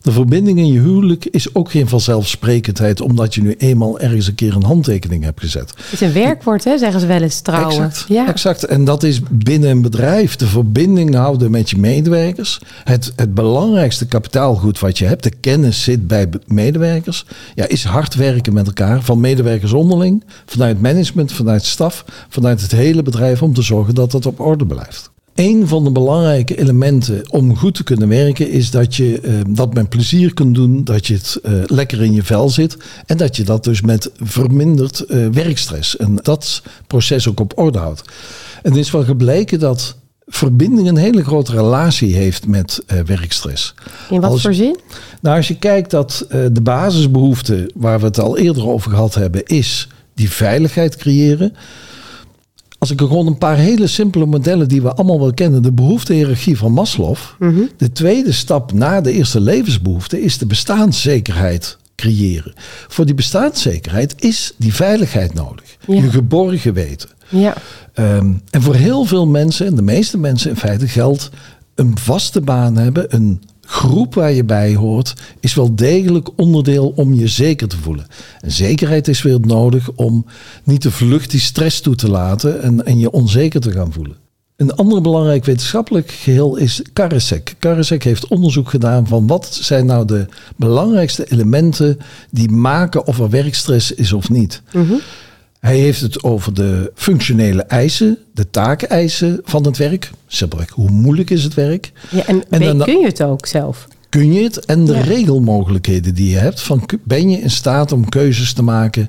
De 0.03 0.13
verbinding 0.13 0.59
in 0.59 0.67
je 0.73 0.81
huwelijk 0.81 1.27
is 1.27 1.55
ook 1.55 1.71
geen 1.71 1.89
vanzelfsprekendheid, 1.89 3.01
omdat 3.01 3.35
je 3.35 3.43
nu 3.43 3.55
eenmaal 3.59 3.99
ergens 3.99 4.27
een 4.27 4.35
keer 4.35 4.55
een 4.55 4.63
handtekening 4.65 5.25
hebt 5.25 5.41
gezet. 5.41 5.71
het 5.71 5.93
is 5.93 6.01
een 6.01 6.13
werkwoord, 6.13 6.65
hè, 6.65 6.79
zeggen 6.79 7.01
ze 7.01 7.07
wel 7.07 7.23
eens, 7.23 7.41
trouwen. 7.41 7.85
Exact, 7.85 8.05
Ja. 8.09 8.29
exact. 8.29 8.65
En 8.65 8.85
dat 8.85 9.03
is 9.03 9.21
binnen 9.31 9.71
een 9.71 9.83
bedrijf 9.83 10.37
de 10.37 10.47
verbinding 10.47 11.15
houden 11.15 11.51
met 11.51 11.71
je 11.71 11.79
medewerkers. 11.79 12.61
Het, 12.85 13.13
het 13.17 13.35
belangrijkste 13.35 14.07
kapitaalgoed 14.07 14.79
wat 14.79 14.99
je 14.99 15.05
hebt, 15.05 15.23
de 15.23 15.33
kennis 15.41 15.83
zit 15.83 16.07
bij 16.07 16.29
medewerkers. 16.47 17.27
Ja, 17.55 17.69
is 17.69 17.85
hard 17.85 18.15
werken 18.15 18.53
met 18.53 18.67
elkaar, 18.67 19.03
van 19.03 19.21
medewerkers 19.21 19.73
onderling, 19.73 20.25
vanuit 20.47 20.81
management, 20.81 21.33
vanuit 21.33 21.65
staf, 21.65 22.05
vanuit 22.29 22.61
het 22.63 22.73
hele 22.73 23.03
bedrijf, 23.03 23.43
om 23.43 23.55
te 23.55 23.63
zorgen 23.63 23.95
dat 23.95 24.11
dat 24.11 24.27
op 24.27 24.41
orde 24.41 24.67
blijft. 24.67 25.11
Een 25.35 25.69
van 25.69 25.85
de 25.85 25.91
belangrijke 25.91 26.59
elementen 26.59 27.23
om 27.31 27.57
goed 27.57 27.75
te 27.75 27.85
kunnen 27.85 28.09
werken 28.09 28.51
is 28.51 28.71
dat 28.71 28.97
je 28.97 29.21
eh, 29.21 29.35
dat 29.49 29.75
met 29.75 29.89
plezier 29.89 30.35
kunt 30.35 30.55
doen, 30.55 30.85
dat 30.85 31.07
je 31.07 31.15
het 31.15 31.39
eh, 31.43 31.53
lekker 31.67 32.03
in 32.03 32.13
je 32.13 32.23
vel 32.23 32.49
zit 32.49 32.77
en 33.07 33.17
dat 33.17 33.37
je 33.37 33.45
dat 33.45 33.65
dus 33.65 33.81
met 33.81 34.11
verminderd 34.21 35.01
eh, 35.01 35.27
werkstress 35.27 35.97
en 35.97 36.19
dat 36.23 36.63
proces 36.87 37.29
ook 37.29 37.41
op 37.41 37.59
orde 37.59 37.79
houdt. 37.79 38.03
En 38.63 38.71
het 38.71 38.81
is 38.81 38.91
wel 38.91 39.05
gebleken 39.05 39.59
dat 39.59 39.97
verbinding 40.27 40.89
een 40.89 40.97
hele 40.97 41.25
grote 41.25 41.53
relatie 41.53 42.15
heeft 42.15 42.47
met 42.47 42.83
eh, 42.87 43.01
werkstress. 43.01 43.75
In 44.11 44.21
wat 44.21 44.31
Als- 44.31 44.43
voor 44.43 44.55
zin? 44.55 44.79
Nou, 45.21 45.37
als 45.37 45.49
je 45.49 45.59
kijkt 45.59 45.91
dat 45.91 46.27
de 46.29 46.61
basisbehoefte 46.63 47.71
waar 47.75 47.99
we 48.01 48.07
het 48.07 48.21
al 48.21 48.39
eerder 48.39 48.69
over 48.69 48.91
gehad 48.91 49.15
hebben, 49.15 49.45
is 49.47 49.89
die 50.15 50.31
veiligheid 50.31 50.97
creëren. 50.97 51.55
Als 52.81 52.91
ik 52.91 52.99
gewoon 52.99 53.27
een 53.27 53.39
paar 53.39 53.57
hele 53.57 53.87
simpele 53.87 54.27
modellen 54.27 54.69
die 54.69 54.83
we 54.83 54.95
allemaal 54.95 55.21
wel 55.21 55.35
kennen, 55.35 55.63
de 55.63 55.73
behoeftehiërarchie 55.73 56.59
van 56.59 56.73
Maslow. 56.73 57.17
Mhm. 57.39 57.61
De 57.77 57.93
tweede 57.93 58.33
stap 58.33 58.73
na 58.73 59.01
de 59.01 59.13
eerste 59.13 59.41
levensbehoefte 59.41 60.23
is 60.23 60.39
de 60.39 60.47
bestaanszekerheid 60.47 61.79
creëren. 61.95 62.53
Voor 62.89 63.07
die 63.07 63.15
bestaanszekerheid 63.15 64.15
is 64.23 64.55
die 64.57 64.75
veiligheid 64.75 65.35
nodig. 65.35 65.77
Ja. 65.87 65.95
Je 65.95 66.11
geborgen 66.11 66.75
weten. 66.75 67.09
Ja. 67.29 67.55
Ehm, 67.95 68.33
en 68.51 68.63
voor 68.63 68.75
heel 68.75 69.05
veel 69.05 69.27
mensen, 69.27 69.67
en 69.67 69.75
de 69.75 69.83
meeste 69.83 70.19
mensen 70.19 70.51
in 70.51 70.57
feite, 70.57 70.89
geldt 70.89 71.31
een 71.75 71.99
vaste 71.99 72.41
baan 72.41 72.77
hebben, 72.77 73.15
een 73.15 73.43
groep 73.71 74.15
waar 74.15 74.33
je 74.33 74.45
bij 74.45 74.75
hoort, 74.75 75.15
is 75.41 75.55
wel 75.55 75.75
degelijk 75.75 76.29
onderdeel 76.37 76.93
om 76.97 77.15
je 77.15 77.29
zeker 77.29 77.69
te 77.69 77.77
voelen. 77.77 78.07
En 78.41 78.51
zekerheid 78.51 79.09
is 79.09 79.23
weer 79.23 79.41
nodig 79.41 79.91
om 79.91 80.27
niet 80.65 80.81
te 80.81 80.91
vlucht 80.91 81.31
die 81.31 81.41
stress 81.41 81.81
toe 81.81 81.95
te 81.95 82.11
laten 82.11 82.63
en, 82.63 82.87
en 82.87 82.99
je 82.99 83.11
onzeker 83.11 83.61
te 83.61 83.73
gaan 83.73 83.93
voelen. 83.93 84.17
Een 84.57 84.75
ander 84.75 85.01
belangrijk 85.01 85.45
wetenschappelijk 85.45 86.11
geheel 86.11 86.57
is 86.57 86.83
Karasek. 86.93 87.55
Karasek 87.59 88.05
heeft 88.05 88.29
onderzoek 88.29 88.69
gedaan 88.69 89.07
van 89.07 89.27
wat 89.27 89.59
zijn 89.61 89.87
nou 89.87 90.07
de 90.07 90.27
belangrijkste 90.57 91.33
elementen 91.33 91.99
die 92.31 92.51
maken 92.51 93.07
of 93.07 93.19
er 93.19 93.31
werkstress 93.31 93.93
is 93.93 94.13
of 94.13 94.31
niet. 94.31 94.63
Hij 95.61 95.79
heeft 95.79 96.01
het 96.01 96.23
over 96.23 96.55
de 96.55 96.93
functionele 96.95 97.63
eisen, 97.63 98.19
de 98.35 98.51
taakeisen 98.51 99.41
van 99.45 99.65
het 99.65 99.77
werk. 99.77 100.11
Simpelweg, 100.27 100.71
hoe 100.71 100.91
moeilijk 100.91 101.31
is 101.31 101.45
het 101.45 101.55
werk? 101.55 101.93
Ja, 102.11 102.27
en, 102.27 102.43
dan- 102.49 102.79
kun 102.85 102.99
je 103.01 103.07
het 103.07 103.23
ook 103.23 103.47
zelf? 103.47 103.89
Kun 104.09 104.33
je 104.33 104.43
het? 104.43 104.65
En 104.65 104.85
de 104.85 104.93
Ja. 104.95 105.01
regelmogelijkheden 105.01 106.15
die 106.15 106.31
je 106.31 106.37
hebt. 106.37 106.61
Van, 106.61 106.89
ben 107.05 107.31
je 107.31 107.39
in 107.39 107.51
staat 107.51 107.93
om 107.93 108.09
keuzes 108.09 108.53
te 108.53 108.63
maken? 108.63 109.07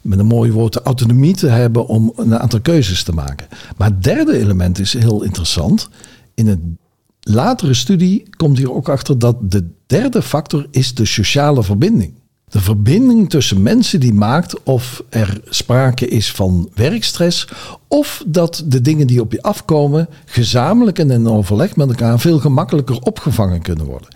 Met 0.00 0.18
een 0.18 0.26
mooi 0.26 0.52
woord, 0.52 0.72
de 0.72 0.82
autonomie 0.82 1.34
te 1.34 1.46
hebben 1.46 1.86
om 1.86 2.12
een 2.16 2.38
aantal 2.38 2.60
keuzes 2.60 3.02
te 3.02 3.12
maken. 3.12 3.46
Maar 3.76 3.88
het 3.88 4.02
derde 4.02 4.38
element 4.38 4.78
is 4.78 4.92
heel 4.92 5.22
interessant. 5.22 5.88
In 6.34 6.46
een 6.46 6.78
latere 7.20 7.74
studie 7.74 8.22
komt 8.36 8.58
hier 8.58 8.72
ook 8.72 8.88
achter 8.88 9.18
dat 9.18 9.50
de 9.50 9.66
derde 9.86 10.22
factor 10.22 10.66
is 10.70 10.94
de 10.94 11.04
sociale 11.04 11.62
verbinding. 11.62 12.12
De 12.54 12.60
verbinding 12.60 13.30
tussen 13.30 13.62
mensen 13.62 14.00
die 14.00 14.12
maakt 14.12 14.62
of 14.62 15.02
er 15.08 15.40
sprake 15.48 16.08
is 16.08 16.32
van 16.32 16.68
werkstress 16.74 17.48
of 17.88 18.22
dat 18.26 18.62
de 18.66 18.80
dingen 18.80 19.06
die 19.06 19.20
op 19.20 19.32
je 19.32 19.42
afkomen 19.42 20.08
gezamenlijk 20.24 20.98
en 20.98 21.10
in 21.10 21.28
overleg 21.28 21.76
met 21.76 21.88
elkaar 21.88 22.20
veel 22.20 22.38
gemakkelijker 22.38 22.98
opgevangen 23.00 23.62
kunnen 23.62 23.84
worden. 23.84 24.08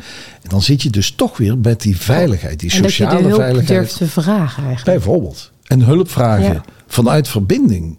En 0.42 0.49
dan 0.49 0.62
zit 0.62 0.83
je 0.83 0.90
dus 0.90 1.11
toch 1.11 1.37
weer 1.37 1.59
met 1.59 1.80
die 1.80 1.97
veiligheid, 1.97 2.61
die 2.61 2.71
en 2.73 2.83
dat 2.83 2.95
je 2.95 3.02
sociale 3.02 3.23
de 3.23 3.28
hulp 3.28 3.40
veiligheid. 3.40 3.78
durft 3.80 3.97
te 3.97 4.07
vragen 4.21 4.64
eigenlijk. 4.64 4.99
Bijvoorbeeld. 4.99 5.50
En 5.64 5.80
hulp 5.83 6.11
vragen 6.11 6.52
Ja. 6.52 6.62
vanuit 6.87 7.28
verbinding 7.28 7.99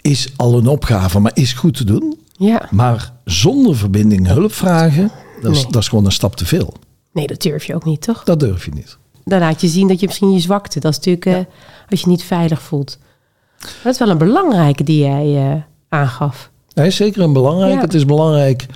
is 0.00 0.28
al 0.36 0.58
een 0.58 0.66
opgave, 0.66 1.18
maar 1.18 1.32
is 1.34 1.52
goed 1.52 1.76
te 1.76 1.84
doen. 1.84 2.18
Ja, 2.32 2.68
Maar 2.70 3.12
zonder 3.24 3.76
verbinding 3.76 4.26
hulp 4.26 4.52
vragen, 4.52 5.10
dat 5.42 5.52
is, 5.52 5.62
Nee. 5.62 5.72
dat 5.72 5.82
is 5.82 5.88
gewoon 5.88 6.04
een 6.04 6.12
stap 6.12 6.36
te 6.36 6.46
veel. 6.46 6.74
nee, 7.12 7.26
dat 7.26 7.42
durf 7.42 7.64
je 7.64 7.74
ook 7.74 7.84
niet, 7.84 8.00
toch? 8.02 8.24
Dat 8.24 8.40
durf 8.40 8.64
je 8.64 8.70
niet. 8.74 8.98
Dan 9.30 9.40
laat 9.40 9.60
je 9.60 9.68
zien 9.68 9.88
dat 9.88 10.00
je 10.00 10.06
misschien 10.06 10.32
je 10.32 10.40
zwakte. 10.40 10.80
Dat 10.80 10.90
is 10.90 10.96
natuurlijk 10.96 11.26
eh, 11.26 11.54
als 11.90 12.00
je 12.00 12.08
niet 12.08 12.24
veilig 12.24 12.62
voelt. 12.62 12.98
Dat 13.82 13.92
is 13.92 13.98
wel 13.98 14.08
een 14.08 14.18
belangrijke 14.18 14.84
die 14.84 14.98
jij 14.98 15.36
eh, 15.36 15.62
aangaf. 15.88 16.50
Hij 16.74 16.86
is 16.86 16.96
zeker 16.96 17.22
een 17.22 17.32
belangrijk. 17.32 17.74
Ja. 17.74 17.80
Het 17.80 17.94
is 17.94 18.04
belangrijk 18.04 18.66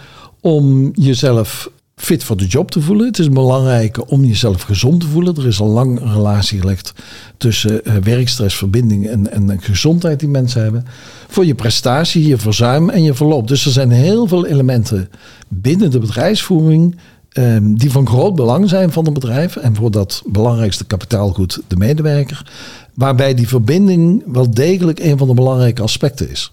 om 0.41 0.91
jezelf 0.95 1.71
fit 1.97 2.25
voor 2.25 2.37
de 2.37 2.47
job 2.47 2.71
te 2.71 2.81
voelen. 2.81 3.07
Het 3.07 3.19
is 3.19 3.29
belangrijk 3.29 4.11
om 4.11 4.25
jezelf 4.25 4.63
gezond 4.63 5.01
te 5.01 5.07
voelen. 5.07 5.37
Er 5.37 5.47
is 5.47 5.61
al 5.61 5.69
lang 5.69 6.01
een 6.01 6.13
relatie 6.13 6.61
gelegd 6.61 6.93
tussen 7.37 7.85
eh, 7.85 7.95
werkstress, 7.95 8.57
verbinding 8.57 9.09
en, 9.09 9.33
en 9.33 9.47
de 9.47 9.57
gezondheid 9.61 10.21
die 10.21 10.29
mensen 10.29 10.63
hebben. 10.63 10.87
Voor 11.29 11.45
je 11.45 11.55
prestatie, 11.55 12.27
je 12.27 12.39
verzuim 12.39 12.91
en 12.91 13.03
je 13.03 13.15
verloop. 13.15 13.49
Dus 13.49 13.65
er 13.65 13.73
zijn 13.73 13.91
heel 13.91 14.27
veel 14.27 14.47
elementen 14.47 15.11
binnen 15.49 15.91
de 15.91 15.99
bedrijfsvoering 15.99 16.97
ehm, 17.35 17.75
die 17.75 17.91
van 17.91 18.07
groot 18.07 18.35
belang 18.35 18.69
zijn 18.69 18.93
van 18.93 19.07
een 19.07 19.13
bedrijf. 19.13 19.57
En 19.57 19.75
voor 19.75 19.91
dat 19.91 20.23
belangrijkste 20.27 20.85
kapitaalgoed, 20.85 21.61
de 21.69 21.77
medewerker. 21.77 22.53
Waarbij 22.95 23.35
die 23.35 23.49
verbinding 23.49 24.23
wel 24.27 24.51
degelijk 24.51 24.99
een 24.99 25.19
van 25.19 25.29
de 25.29 25.35
belangrijke 25.35 25.83
aspecten 25.83 26.31
is. 26.31 26.53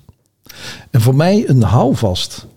En 0.89 1.01
voor 1.01 1.15
mij 1.15 1.49
een 1.49 1.61
houvast 1.61 2.47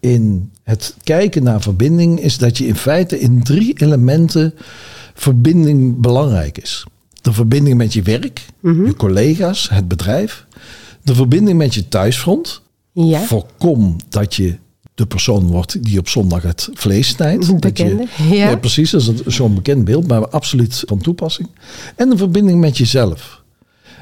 in 0.00 0.50
het 0.62 0.96
kijken 1.02 1.42
naar 1.42 1.60
verbinding 1.60 2.20
is 2.20 2.38
dat 2.38 2.58
je 2.58 2.66
in 2.66 2.76
feite 2.76 3.20
in 3.20 3.42
drie 3.42 3.82
elementen 3.82 4.54
verbinding 5.14 6.00
belangrijk 6.00 6.58
is. 6.58 6.86
De 7.20 7.32
verbinding 7.32 7.76
met 7.76 7.92
je 7.92 8.02
werk, 8.02 8.46
je 8.62 8.94
collega's, 8.96 9.68
het 9.68 9.88
bedrijf. 9.88 10.46
De 11.02 11.14
verbinding 11.14 11.58
met 11.58 11.74
je 11.74 11.88
thuisfront. 11.88 12.62
Ja, 12.92 13.20
Voorkom 13.20 13.96
dat 14.08 14.34
je 14.34 14.56
de 14.98 15.06
persoon 15.06 15.46
wordt 15.46 15.84
die 15.84 15.98
op 15.98 16.08
zondag 16.08 16.42
het 16.42 16.68
vlees 16.72 17.08
snijdt. 17.08 17.62
Dat 17.62 17.78
je-. 17.78 18.06
Ja. 18.30 18.34
ja, 18.34 18.56
precies, 18.56 18.90
dat 18.90 19.14
is 19.24 19.34
zo'n 19.34 19.54
bekend 19.54 19.84
beeld, 19.84 20.06
maar 20.06 20.28
absoluut 20.28 20.82
van 20.86 20.98
toepassing. 20.98 21.48
En 21.96 22.10
de 22.10 22.16
verbinding 22.16 22.60
met 22.60 22.78
jezelf. 22.78 23.42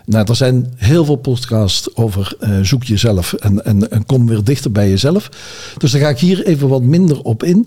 Nou, 0.05 0.27
er 0.29 0.37
zijn 0.37 0.73
heel 0.77 1.05
veel 1.05 1.17
podcasts 1.17 1.97
over 1.97 2.37
eh, 2.41 2.61
zoek 2.61 2.85
jezelf 2.85 3.33
en, 3.33 3.65
en, 3.65 3.91
en 3.91 4.07
kom 4.07 4.27
weer 4.27 4.45
dichter 4.45 4.73
bij 4.73 4.89
jezelf. 4.89 5.31
Dus 5.79 5.93
daar 5.93 6.01
ga 6.01 6.09
ik 6.09 6.19
hier 6.19 6.47
even 6.47 6.69
wat 6.69 6.83
minder 6.83 7.23
op 7.23 7.43
in. 7.43 7.67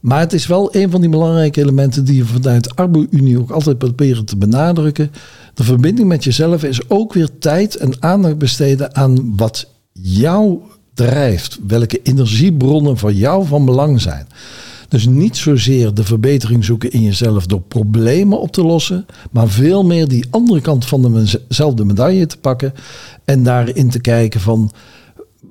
Maar 0.00 0.20
het 0.20 0.32
is 0.32 0.46
wel 0.46 0.76
een 0.76 0.90
van 0.90 1.00
die 1.00 1.10
belangrijke 1.10 1.60
elementen 1.60 2.04
die 2.04 2.16
je 2.16 2.24
vanuit 2.24 2.76
Arbo-Unie 2.76 3.38
ook 3.38 3.50
altijd 3.50 3.78
proberen 3.78 4.24
te 4.24 4.36
benadrukken. 4.36 5.10
De 5.54 5.64
verbinding 5.64 6.08
met 6.08 6.24
jezelf 6.24 6.64
is 6.64 6.90
ook 6.90 7.12
weer 7.12 7.28
tijd 7.38 7.76
en 7.76 8.02
aandacht 8.02 8.38
besteden 8.38 8.94
aan 8.94 9.36
wat 9.36 9.66
jou 9.92 10.60
drijft. 10.94 11.58
Welke 11.66 12.00
energiebronnen 12.02 12.98
voor 12.98 13.12
jou 13.12 13.46
van 13.46 13.64
belang 13.64 14.00
zijn. 14.00 14.26
Dus 14.88 15.06
niet 15.06 15.36
zozeer 15.36 15.94
de 15.94 16.04
verbetering 16.04 16.64
zoeken 16.64 16.90
in 16.90 17.02
jezelf 17.02 17.46
door 17.46 17.60
problemen 17.60 18.40
op 18.40 18.52
te 18.52 18.64
lossen, 18.64 19.06
maar 19.30 19.48
veel 19.48 19.84
meer 19.84 20.08
die 20.08 20.26
andere 20.30 20.60
kant 20.60 20.86
van 20.86 21.26
dezelfde 21.48 21.84
medaille 21.84 22.26
te 22.26 22.38
pakken 22.38 22.74
en 23.24 23.42
daarin 23.42 23.90
te 23.90 24.00
kijken 24.00 24.40
van 24.40 24.72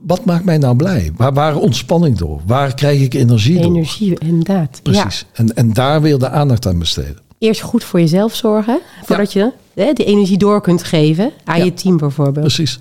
wat 0.01 0.25
maakt 0.25 0.45
mij 0.45 0.57
nou 0.57 0.75
blij? 0.75 1.11
Waar, 1.15 1.33
waar 1.33 1.57
ontspanning 1.57 2.17
door? 2.17 2.41
Waar 2.45 2.75
krijg 2.75 3.01
ik 3.01 3.13
energie 3.13 3.55
door? 3.55 3.65
energie, 3.65 4.19
inderdaad. 4.19 4.79
Ja. 4.83 4.91
Precies. 4.91 5.25
En, 5.33 5.55
en 5.55 5.73
daar 5.73 6.01
weer 6.01 6.19
de 6.19 6.29
aandacht 6.29 6.65
aan 6.67 6.79
besteden. 6.79 7.17
Eerst 7.37 7.61
goed 7.61 7.83
voor 7.83 7.99
jezelf 7.99 8.35
zorgen, 8.35 8.79
voordat 9.03 9.33
je 9.33 9.51
hè, 9.73 9.93
die 9.93 10.05
energie 10.05 10.37
door 10.37 10.61
kunt 10.61 10.83
geven 10.83 11.31
aan 11.43 11.57
Ja. 11.57 11.63
je 11.63 11.73
team 11.73 11.97
bijvoorbeeld. 11.97 12.45
Precies. 12.45 12.79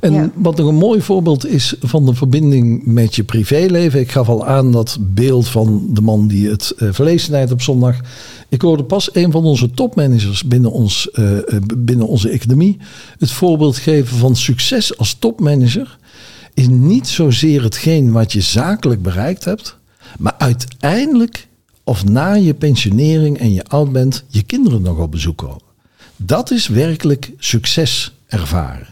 En 0.00 0.12
Ja. 0.12 0.30
wat 0.34 0.56
nog 0.56 0.68
een 0.68 0.74
mooi 0.74 1.00
voorbeeld 1.02 1.46
is 1.46 1.74
van 1.80 2.06
de 2.06 2.14
verbinding 2.14 2.86
met 2.86 3.14
je 3.16 3.24
privéleven. 3.24 4.00
Ik 4.00 4.10
gaf 4.10 4.28
al 4.28 4.46
aan 4.46 4.72
dat 4.72 4.98
beeld 5.00 5.48
van 5.48 5.86
de 5.90 6.00
man 6.00 6.28
die 6.28 6.48
het 6.48 6.72
vlees 6.78 7.22
snijdt 7.22 7.52
op 7.52 7.62
zondag. 7.62 7.96
Ik 8.48 8.60
hoorde 8.62 8.84
pas 8.84 9.14
een 9.14 9.30
van 9.32 9.44
onze 9.44 9.70
topmanagers 9.70 10.44
binnen, 10.44 10.72
ons, 10.72 11.10
eh, 11.10 11.38
eh, 11.38 11.42
binnen 11.78 12.06
onze 12.06 12.28
economie 12.28 12.76
het 13.18 13.30
voorbeeld 13.30 13.76
geven 13.76 14.16
van 14.16 14.36
succes 14.36 14.98
als 14.98 15.16
topmanager. 15.18 15.98
Is 16.54 16.68
niet 16.68 17.08
zozeer 17.08 17.62
hetgeen 17.62 18.12
wat 18.12 18.32
je 18.32 18.40
zakelijk 18.40 19.02
bereikt 19.02 19.44
hebt, 19.44 19.76
maar 20.18 20.34
uiteindelijk 20.38 21.48
of 21.84 22.04
na 22.04 22.32
je 22.34 22.54
pensionering 22.54 23.38
en 23.38 23.52
je 23.52 23.64
oud 23.64 23.92
bent, 23.92 24.24
je 24.28 24.42
kinderen 24.42 24.82
nog 24.82 24.98
op 24.98 25.10
bezoek 25.10 25.36
komen. 25.38 25.66
Dat 26.20 26.50
is 26.50 26.66
werkelijk 26.66 27.32
succes 27.38 28.12
ervaren. 28.26 28.86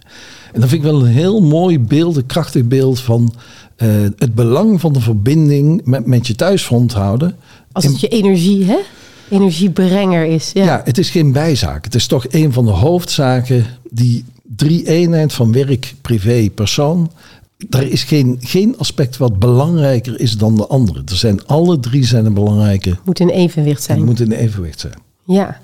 En 0.53 0.61
dat 0.61 0.71
vind 0.71 0.85
ik 0.85 0.91
wel 0.91 1.01
een 1.01 1.13
heel 1.13 1.41
mooi 1.41 1.81
beeld, 1.81 2.17
een 2.17 2.27
krachtig 2.27 2.65
beeld 2.65 3.01
van 3.01 3.35
eh, 3.77 3.89
het 4.17 4.35
belang 4.35 4.81
van 4.81 4.93
de 4.93 5.01
verbinding 5.01 5.81
met, 5.85 6.07
met 6.07 6.27
je 6.27 6.35
thuisfront 6.35 6.93
houden. 6.93 7.37
Als 7.73 7.85
het 7.85 8.01
je 8.01 8.09
energie, 8.09 8.65
hè? 8.65 8.79
energiebrenger 9.31 10.25
is. 10.25 10.51
Ja. 10.55 10.65
ja. 10.65 10.81
het 10.85 10.99
is 10.99 11.11
geen 11.11 11.33
bijzaak. 11.33 11.85
Het 11.85 11.95
is 11.95 12.07
toch 12.07 12.27
een 12.31 12.53
van 12.53 12.65
de 12.65 12.71
hoofdzaken, 12.71 13.67
die 13.91 14.25
drie 14.57 14.89
eenheid 14.89 15.33
van 15.33 15.53
werk, 15.53 15.95
privé, 16.01 16.51
persoon. 16.55 17.11
Er 17.71 17.91
is 17.91 18.03
geen, 18.03 18.37
geen 18.41 18.79
aspect 18.79 19.17
wat 19.17 19.39
belangrijker 19.39 20.21
is 20.21 20.37
dan 20.37 20.57
de 20.57 20.67
andere. 20.67 21.03
Er 21.05 21.17
zijn 21.17 21.47
alle 21.47 21.81
drie 21.81 22.05
zijn 22.05 22.25
een 22.25 22.35
belangrijke. 22.35 22.97
Moet 23.05 23.21
in 23.21 23.29
evenwicht 23.29 23.79
En 23.79 23.83
zijn. 23.83 24.05
moet 24.05 24.21
in 24.21 24.33
evenwicht 24.33 24.81
zijn. 24.81 24.95
Ja. 25.25 25.61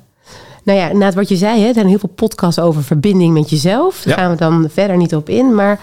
Nou 0.62 0.78
ja, 0.78 0.92
na 0.92 1.12
wat 1.12 1.28
je 1.28 1.37
zei, 1.37 1.61
hè, 1.61 1.66
er 1.66 1.75
zijn 1.75 1.87
heel 1.88 1.99
veel 1.99 2.12
podcasts 2.14 2.61
over 2.61 2.83
verbinding 2.85 3.33
met 3.35 3.50
jezelf. 3.50 4.02
Daar 4.02 4.16
Ja. 4.16 4.23
gaan 4.23 4.31
we 4.31 4.37
dan 4.37 4.66
verder 4.71 4.97
niet 4.97 5.14
op 5.14 5.28
in. 5.28 5.54
Maar 5.54 5.81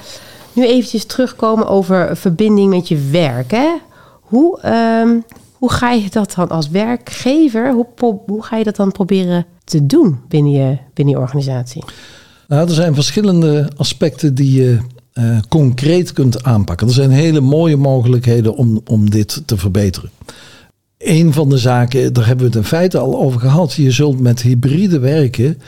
nu 0.54 0.68
eventjes 0.68 1.06
terugkomen 1.06 1.68
over 1.68 2.18
verbinding 2.18 2.70
met 2.70 2.88
je 2.88 3.08
werk. 3.12 3.52
Hè? 3.52 3.68
Hoe, 4.22 4.60
ehm, 4.62 5.10
hoe 5.54 5.72
ga 5.72 5.92
je 5.92 6.10
dat 6.10 6.34
dan 6.36 6.50
als 6.50 6.70
werkgever, 6.70 7.74
hoe, 7.74 7.86
hoe 8.26 8.44
ga 8.44 8.58
je 8.58 8.64
dat 8.64 8.76
dan 8.76 8.92
proberen 8.92 9.46
te 9.64 9.86
doen 9.86 10.20
binnen 10.28 10.52
je, 10.52 10.78
binnen 10.94 11.14
je 11.16 11.20
organisatie? 11.22 11.84
Nou, 12.48 12.68
er 12.68 12.74
zijn 12.74 12.94
verschillende 12.94 13.70
aspecten 13.78 14.36
die 14.36 14.62
je 14.62 14.78
eh, 15.14 15.38
concreet 15.50 16.14
kunt 16.14 16.44
aanpakken. 16.44 16.88
Er 16.88 16.94
zijn 16.94 17.12
hele 17.12 17.40
mooie 17.40 17.78
mogelijkheden 17.78 18.56
om, 18.56 18.82
om 18.86 19.10
dit 19.10 19.42
te 19.46 19.58
verbeteren. 19.58 20.10
Een 21.00 21.34
van 21.34 21.50
de 21.50 21.58
zaken, 21.58 22.14
daar 22.14 22.26
hebben 22.26 22.46
we 22.46 22.52
het 22.52 22.62
in 22.62 22.70
feite 22.70 22.98
al 22.98 23.20
over 23.20 23.40
gehad. 23.40 23.74
Je 23.74 23.92
zult 23.92 24.20
met 24.20 24.42
hybride 24.42 25.00
werken. 25.00 25.62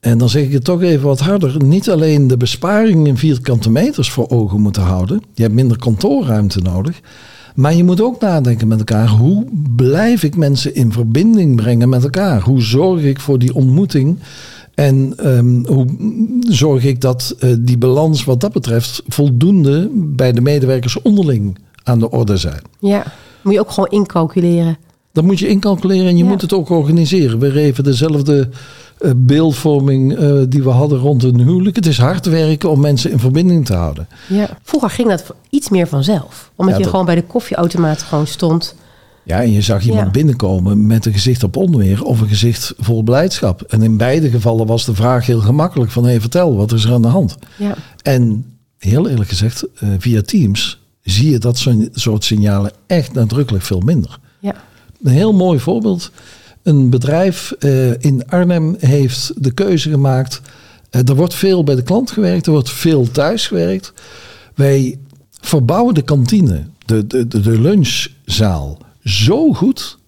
En 0.00 0.18
dan 0.18 0.28
zeg 0.28 0.42
ik 0.42 0.52
het 0.52 0.64
toch 0.64 0.82
even 0.82 1.06
wat 1.06 1.20
harder. 1.20 1.64
Niet 1.64 1.90
alleen 1.90 2.26
de 2.26 2.36
besparing 2.36 3.06
in 3.06 3.16
vierkante 3.16 3.70
meters 3.70 4.10
voor 4.10 4.28
ogen 4.28 4.60
moeten 4.60 4.82
houden. 4.82 5.22
Je 5.34 5.42
hebt 5.42 5.54
minder 5.54 5.78
kantoorruimte 5.78 6.60
nodig. 6.60 7.00
Maar 7.54 7.74
je 7.74 7.84
moet 7.84 8.00
ook 8.00 8.20
nadenken 8.20 8.68
met 8.68 8.78
elkaar. 8.78 9.08
Hoe 9.08 9.44
blijf 9.76 10.22
ik 10.22 10.36
mensen 10.36 10.74
in 10.74 10.92
verbinding 10.92 11.56
brengen 11.56 11.88
met 11.88 12.02
elkaar? 12.02 12.40
Hoe 12.40 12.62
zorg 12.62 13.02
ik 13.02 13.20
voor 13.20 13.38
die 13.38 13.54
ontmoeting? 13.54 14.18
En 14.74 15.12
ehm, 15.16 15.64
hoe 15.64 15.86
zorg 16.48 16.84
ik 16.84 17.00
dat 17.00 17.34
eh, 17.38 17.50
die 17.58 17.78
balans 17.78 18.24
wat 18.24 18.40
dat 18.40 18.52
betreft 18.52 19.02
voldoende 19.08 19.90
bij 19.94 20.32
de 20.32 20.40
medewerkers 20.40 21.02
onderling 21.02 21.58
aan 21.82 21.98
de 21.98 22.10
orde 22.10 22.36
zijn. 22.36 22.62
Ja, 22.78 23.04
moet 23.42 23.52
je 23.54 23.60
ook 23.60 23.70
gewoon 23.70 23.88
incalculeren. 23.90 24.76
Dat 25.12 25.24
moet 25.24 25.38
je 25.38 25.48
incalculeren 25.48 26.06
en 26.06 26.16
je 26.16 26.24
Ja. 26.24 26.30
moet 26.30 26.40
het 26.40 26.52
ook 26.52 26.68
organiseren. 26.70 27.38
We 27.38 27.60
even 27.60 27.84
dezelfde 27.84 28.48
eh, 28.98 29.10
beeldvorming 29.16 30.16
eh, 30.16 30.32
die 30.48 30.62
we 30.62 30.70
hadden 30.70 30.98
rond 30.98 31.22
een 31.22 31.40
huwelijk. 31.40 31.76
Het 31.76 31.86
is 31.86 31.98
hard 31.98 32.26
werken 32.26 32.70
om 32.70 32.80
mensen 32.80 33.10
in 33.10 33.18
verbinding 33.18 33.66
te 33.66 33.74
houden. 33.74 34.08
Ja. 34.28 34.48
Vroeger 34.62 34.90
ging 34.90 35.08
dat 35.08 35.24
iets 35.50 35.68
meer 35.68 35.86
vanzelf. 35.86 36.50
Omdat 36.56 36.66
Ja, 36.74 36.76
je 36.76 36.82
dat- 36.82 36.90
gewoon 36.90 37.06
bij 37.06 37.14
de 37.14 37.22
koffieautomaat 37.24 38.02
gewoon 38.02 38.26
stond. 38.26 38.74
Ja, 39.24 39.40
en 39.42 39.52
je 39.52 39.60
zag 39.62 39.84
iemand 39.84 40.04
Ja. 40.04 40.10
binnenkomen 40.10 40.86
met 40.86 41.06
een 41.06 41.12
gezicht 41.12 41.42
op 41.44 41.56
onweer 41.56 42.02
of 42.04 42.20
een 42.20 42.28
gezicht 42.28 42.74
vol 42.78 43.02
blijdschap. 43.02 43.62
En 43.62 43.82
in 43.82 43.96
beide 43.96 44.30
gevallen 44.30 44.66
was 44.66 44.84
de 44.84 44.94
vraag 44.94 45.26
heel 45.26 45.40
gemakkelijk 45.40 45.90
van, 45.90 46.04
hé, 46.06 46.20
vertel, 46.20 46.56
wat 46.56 46.72
is 46.72 46.84
er 46.84 46.92
aan 46.92 47.02
de 47.02 47.08
hand? 47.08 47.36
Ja. 47.56 47.74
En 48.02 48.44
heel 48.78 49.08
eerlijk 49.08 49.28
gezegd, 49.28 49.66
eh, 49.78 49.88
via 49.98 50.20
Teams 50.22 50.81
zie 51.02 51.30
je 51.30 51.38
dat 51.38 51.58
zo'n 51.58 51.88
soort 51.92 52.24
signalen 52.24 52.72
echt 52.86 53.12
nadrukkelijk 53.12 53.64
veel 53.64 53.80
minder. 53.80 54.18
Ja. 54.40 54.54
Een 55.02 55.12
heel 55.12 55.32
mooi 55.32 55.58
voorbeeld. 55.58 56.10
Een 56.62 56.90
bedrijf 56.90 57.52
eh, 57.58 57.90
in 57.98 58.26
Arnhem 58.28 58.76
heeft 58.78 59.32
de 59.36 59.52
keuze 59.52 59.90
gemaakt. 59.90 60.40
eh, 60.90 61.08
er 61.08 61.14
wordt 61.16 61.34
veel 61.34 61.64
bij 61.64 61.74
de 61.74 61.82
klant 61.82 62.10
gewerkt, 62.10 62.46
er 62.46 62.52
wordt 62.52 62.70
veel 62.70 63.10
thuis 63.10 63.46
gewerkt. 63.46 63.92
Wij 64.54 64.98
verbouwen 65.40 65.94
de 65.94 66.02
kantine, 66.02 66.64
de, 66.86 67.06
de, 67.06 67.28
de, 67.28 67.40
de 67.40 67.60
lunchzaal, 67.60 68.78
zo 69.04 69.52
goed 69.52 69.98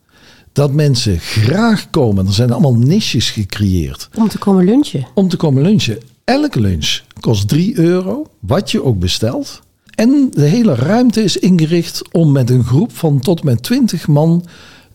dat 0.53 0.73
mensen 0.73 1.19
graag 1.19 1.91
komen. 1.91 2.27
Er 2.27 2.33
zijn 2.33 2.51
allemaal 2.53 2.75
niches 2.75 3.31
gecreëerd 3.31 4.09
Om 4.15 4.29
te 4.29 4.39
komen 4.39 4.65
lunchen. 4.65 5.07
om 5.15 5.29
te 5.29 5.37
komen 5.37 5.63
lunchen. 5.63 5.99
Elke 6.25 6.61
lunch 6.61 7.01
kost 7.21 7.49
3 7.49 7.79
euro, 7.79 8.27
wat 8.41 8.71
je 8.71 8.85
ook 8.85 8.99
bestelt. 8.99 9.63
En 9.95 10.29
de 10.33 10.45
hele 10.45 10.75
ruimte 10.75 11.23
is 11.23 11.37
ingericht 11.37 12.03
om 12.13 12.33
met 12.33 12.51
een 12.51 12.65
groep 12.65 12.97
van 12.97 13.21
tot 13.21 13.45
met 13.45 13.63
20 13.63 14.07
man 14.07 14.45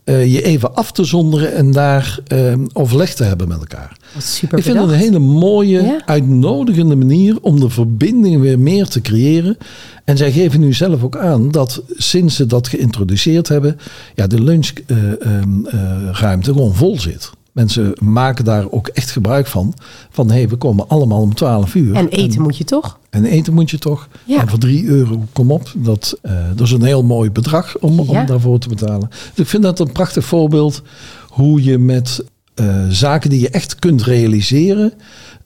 eh, 0.04 0.34
je 0.34 0.42
even 0.42 0.76
af 0.76 0.92
te 0.92 1.04
zonderen 1.04 1.54
en 1.54 1.72
daar 1.72 2.20
eh, 2.28 2.54
overleg 2.74 3.14
te 3.14 3.24
hebben 3.24 3.48
met 3.48 3.58
elkaar. 3.60 3.98
Super 4.18 4.58
Ik 4.58 4.64
vind 4.64 4.78
het 4.80 4.90
een 4.90 4.96
hele 4.96 5.20
mooie, 5.20 5.82
Ja. 5.82 6.02
uitnodigende 6.06 6.96
manier 6.96 7.38
om 7.42 7.60
de 7.60 7.70
verbinding 7.70 8.42
weer 8.42 8.60
meer 8.60 8.88
te 8.88 9.02
creëren. 9.02 9.58
En 10.06 10.18
zij 10.18 10.32
geven 10.32 10.60
nu 10.60 10.74
zelf 10.74 11.04
ook 11.04 11.18
aan 11.18 11.52
dat 11.52 11.82
sinds 11.98 12.36
ze 12.36 12.46
dat 12.46 12.68
geïntroduceerd 12.68 13.48
hebben, 13.48 13.78
ja, 14.16 14.28
de 14.28 14.42
lunchruimte 14.44 16.54
gewoon 16.54 16.76
vol 16.76 17.00
zit. 17.00 17.30
Mensen 17.52 17.94
maken 18.04 18.46
daar 18.46 18.72
ook 18.72 18.88
echt 18.88 19.12
gebruik 19.12 19.48
van. 19.48 19.74
Van 20.10 20.28
hé, 20.30 20.36
hey, 20.38 20.50
we 20.50 20.56
komen 20.56 20.88
allemaal 20.88 21.22
om 21.22 21.34
12 21.34 21.76
uur. 21.76 21.96
En 21.96 22.10
eten 22.10 22.42
moet 22.42 22.58
je 22.58 22.64
toch? 22.64 23.00
En 23.10 23.26
eten 23.26 23.54
moet 23.54 23.70
je 23.72 23.78
toch? 23.78 24.08
Ja. 24.26 24.42
En 24.42 24.50
voor 24.50 24.60
3 24.60 24.86
euro, 24.86 25.24
kom 25.34 25.52
op. 25.52 25.72
Dat, 25.76 26.18
eh, 26.22 26.34
dat 26.56 26.68
is 26.68 26.74
een 26.74 26.84
heel 26.84 27.04
mooi 27.04 27.32
bedrag 27.32 27.78
om, 27.80 27.94
Ja. 27.94 28.20
om 28.20 28.26
daarvoor 28.26 28.60
te 28.60 28.70
betalen. 28.70 29.10
Dus 29.10 29.44
ik 29.44 29.48
vind 29.48 29.64
dat 29.64 29.80
een 29.80 29.92
prachtig 29.92 30.26
voorbeeld 30.26 30.82
hoe 31.28 31.64
je 31.64 31.78
met 31.78 32.24
eh, 32.56 32.86
zaken 32.90 33.30
die 33.30 33.40
je 33.40 33.50
echt 33.50 33.76
kunt 33.76 34.04
realiseren, 34.04 34.94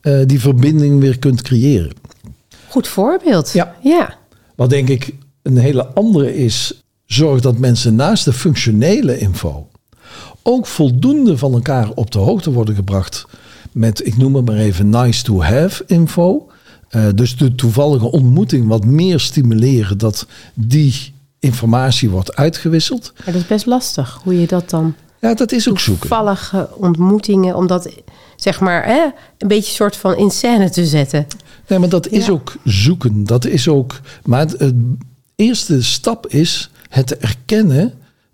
eh, 0.01 0.19
die 0.25 0.39
verbinding 0.39 0.99
weer 0.99 1.19
kunt 1.19 1.41
creëren. 1.41 1.91
Goed 2.69 2.87
voorbeeld. 2.87 3.51
Ja. 3.51 3.75
ja. 3.81 4.13
Wat 4.55 4.69
denk 4.69 4.89
ik 4.89 5.15
een 5.41 5.57
hele 5.57 5.85
andere 5.87 6.35
is, 6.35 6.83
zorg 7.05 7.41
dat 7.41 7.57
mensen 7.57 7.95
naast 7.95 8.25
de 8.25 8.33
functionele 8.33 9.17
info 9.17 9.67
ook 10.43 10.67
voldoende 10.67 11.37
van 11.37 11.53
elkaar 11.53 11.89
op 11.95 12.11
de 12.11 12.19
hoogte 12.19 12.51
worden 12.51 12.75
gebracht 12.75 13.25
met, 13.71 14.05
ik 14.05 14.17
noem 14.17 14.35
het 14.35 14.45
maar 14.45 14.55
even, 14.55 14.89
nice 14.89 15.23
to 15.23 15.41
have 15.41 15.83
info. 15.87 16.47
Eh, 16.89 17.05
dus 17.15 17.37
de 17.37 17.55
toevallige 17.55 18.11
ontmoeting 18.11 18.67
wat 18.67 18.85
meer 18.85 19.19
stimuleren 19.19 19.97
dat 19.97 20.27
die 20.53 21.13
informatie 21.39 22.09
wordt 22.09 22.35
uitgewisseld. 22.35 23.11
Maar 23.15 23.33
dat 23.33 23.41
is 23.41 23.47
best 23.47 23.65
lastig. 23.65 24.19
Hoe 24.23 24.39
je 24.41 24.47
dat 24.47 24.69
dan... 24.69 24.95
Ja, 25.19 25.33
dat 25.33 25.51
is 25.51 25.69
ook 25.69 25.79
zoeken. 25.79 26.07
Toevallige 26.07 26.69
ontmoetingen. 26.77 27.55
Om 27.55 27.67
dat, 27.67 27.89
zeg 28.35 28.59
maar, 28.59 28.85
hè, 28.85 29.03
een 29.37 29.47
beetje 29.47 29.73
soort 29.73 29.95
van 29.95 30.17
in 30.17 30.31
scène 30.31 30.69
te 30.69 30.85
zetten. 30.85 31.27
Nee, 31.67 31.79
maar 31.79 31.89
dat 31.89 32.07
is 32.07 32.25
Ja. 32.25 32.31
ook 32.31 32.55
zoeken. 32.63 33.23
Dat 33.23 33.45
is 33.45 33.67
ook. 33.67 33.99
Maar 34.23 34.39
het, 34.39 34.59
het 34.59 34.75
eerste 35.35 35.83
stap 35.83 36.27
is 36.27 36.69
het 36.89 37.17
erkennen 37.17 37.93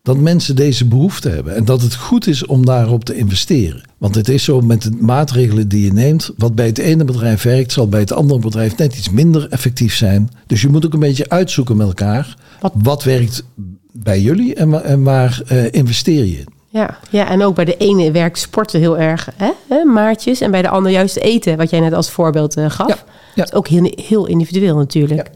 dat 0.09 0.17
mensen 0.23 0.55
deze 0.55 0.85
behoefte 0.85 1.29
hebben. 1.29 1.55
En 1.55 1.65
dat 1.65 1.81
het 1.81 1.95
goed 1.95 2.27
is 2.27 2.45
om 2.45 2.65
daarop 2.65 3.03
te 3.05 3.15
investeren. 3.15 3.81
Want 3.97 4.15
het 4.15 4.29
is 4.29 4.43
zo 4.43 4.61
met 4.61 4.81
de 4.81 4.91
maatregelen 4.99 5.67
die 5.67 5.85
je 5.85 5.93
neemt. 5.93 6.31
Wat 6.37 6.55
bij 6.55 6.65
het 6.65 6.77
ene 6.77 7.03
bedrijf 7.05 7.43
werkt, 7.43 7.71
zal 7.71 7.87
bij 7.89 7.99
het 7.99 8.11
andere 8.11 8.39
bedrijf 8.39 8.77
net 8.77 8.97
iets 8.97 9.09
minder 9.09 9.47
effectief 9.49 9.95
zijn. 9.95 10.29
Dus 10.47 10.61
je 10.61 10.67
moet 10.69 10.85
ook 10.85 10.93
een 10.93 10.99
beetje 10.99 11.29
uitzoeken 11.29 11.77
met 11.77 11.87
elkaar. 11.87 12.35
Wat- 12.59 12.73
Wat, 12.75 13.03
werkt 13.03 13.43
bij 13.91 14.21
jullie 14.21 14.55
en, 14.55 14.69
wa- 14.69 14.81
en 14.81 15.03
waar 15.03 15.41
eh, 15.47 15.71
investeer 15.71 16.25
je 16.25 16.37
in? 16.37 16.47
Ja. 16.69 16.97
ja, 17.11 17.29
en 17.29 17.41
ook 17.43 17.55
bij 17.55 17.65
de 17.65 17.77
ene 17.77 18.11
werkt 18.11 18.39
sporten 18.39 18.79
heel 18.79 18.97
erg, 18.97 19.29
hè, 19.35 19.49
hè, 19.69 19.83
maatjes. 19.85 20.41
En 20.41 20.51
bij 20.51 20.61
de 20.61 20.69
ander 20.69 20.91
juist 20.91 21.15
eten, 21.17 21.57
wat 21.57 21.69
jij 21.69 21.79
net 21.79 21.93
als 21.93 22.09
voorbeeld 22.09 22.55
eh, 22.57 22.69
gaf. 22.69 22.87
Ja, 22.87 22.95
ja. 22.95 23.03
Dat 23.35 23.45
is 23.45 23.53
ook 23.53 23.67
heel, 23.67 23.91
heel 24.05 24.25
individueel 24.27 24.75
natuurlijk. 24.75 25.27
Ja. 25.27 25.33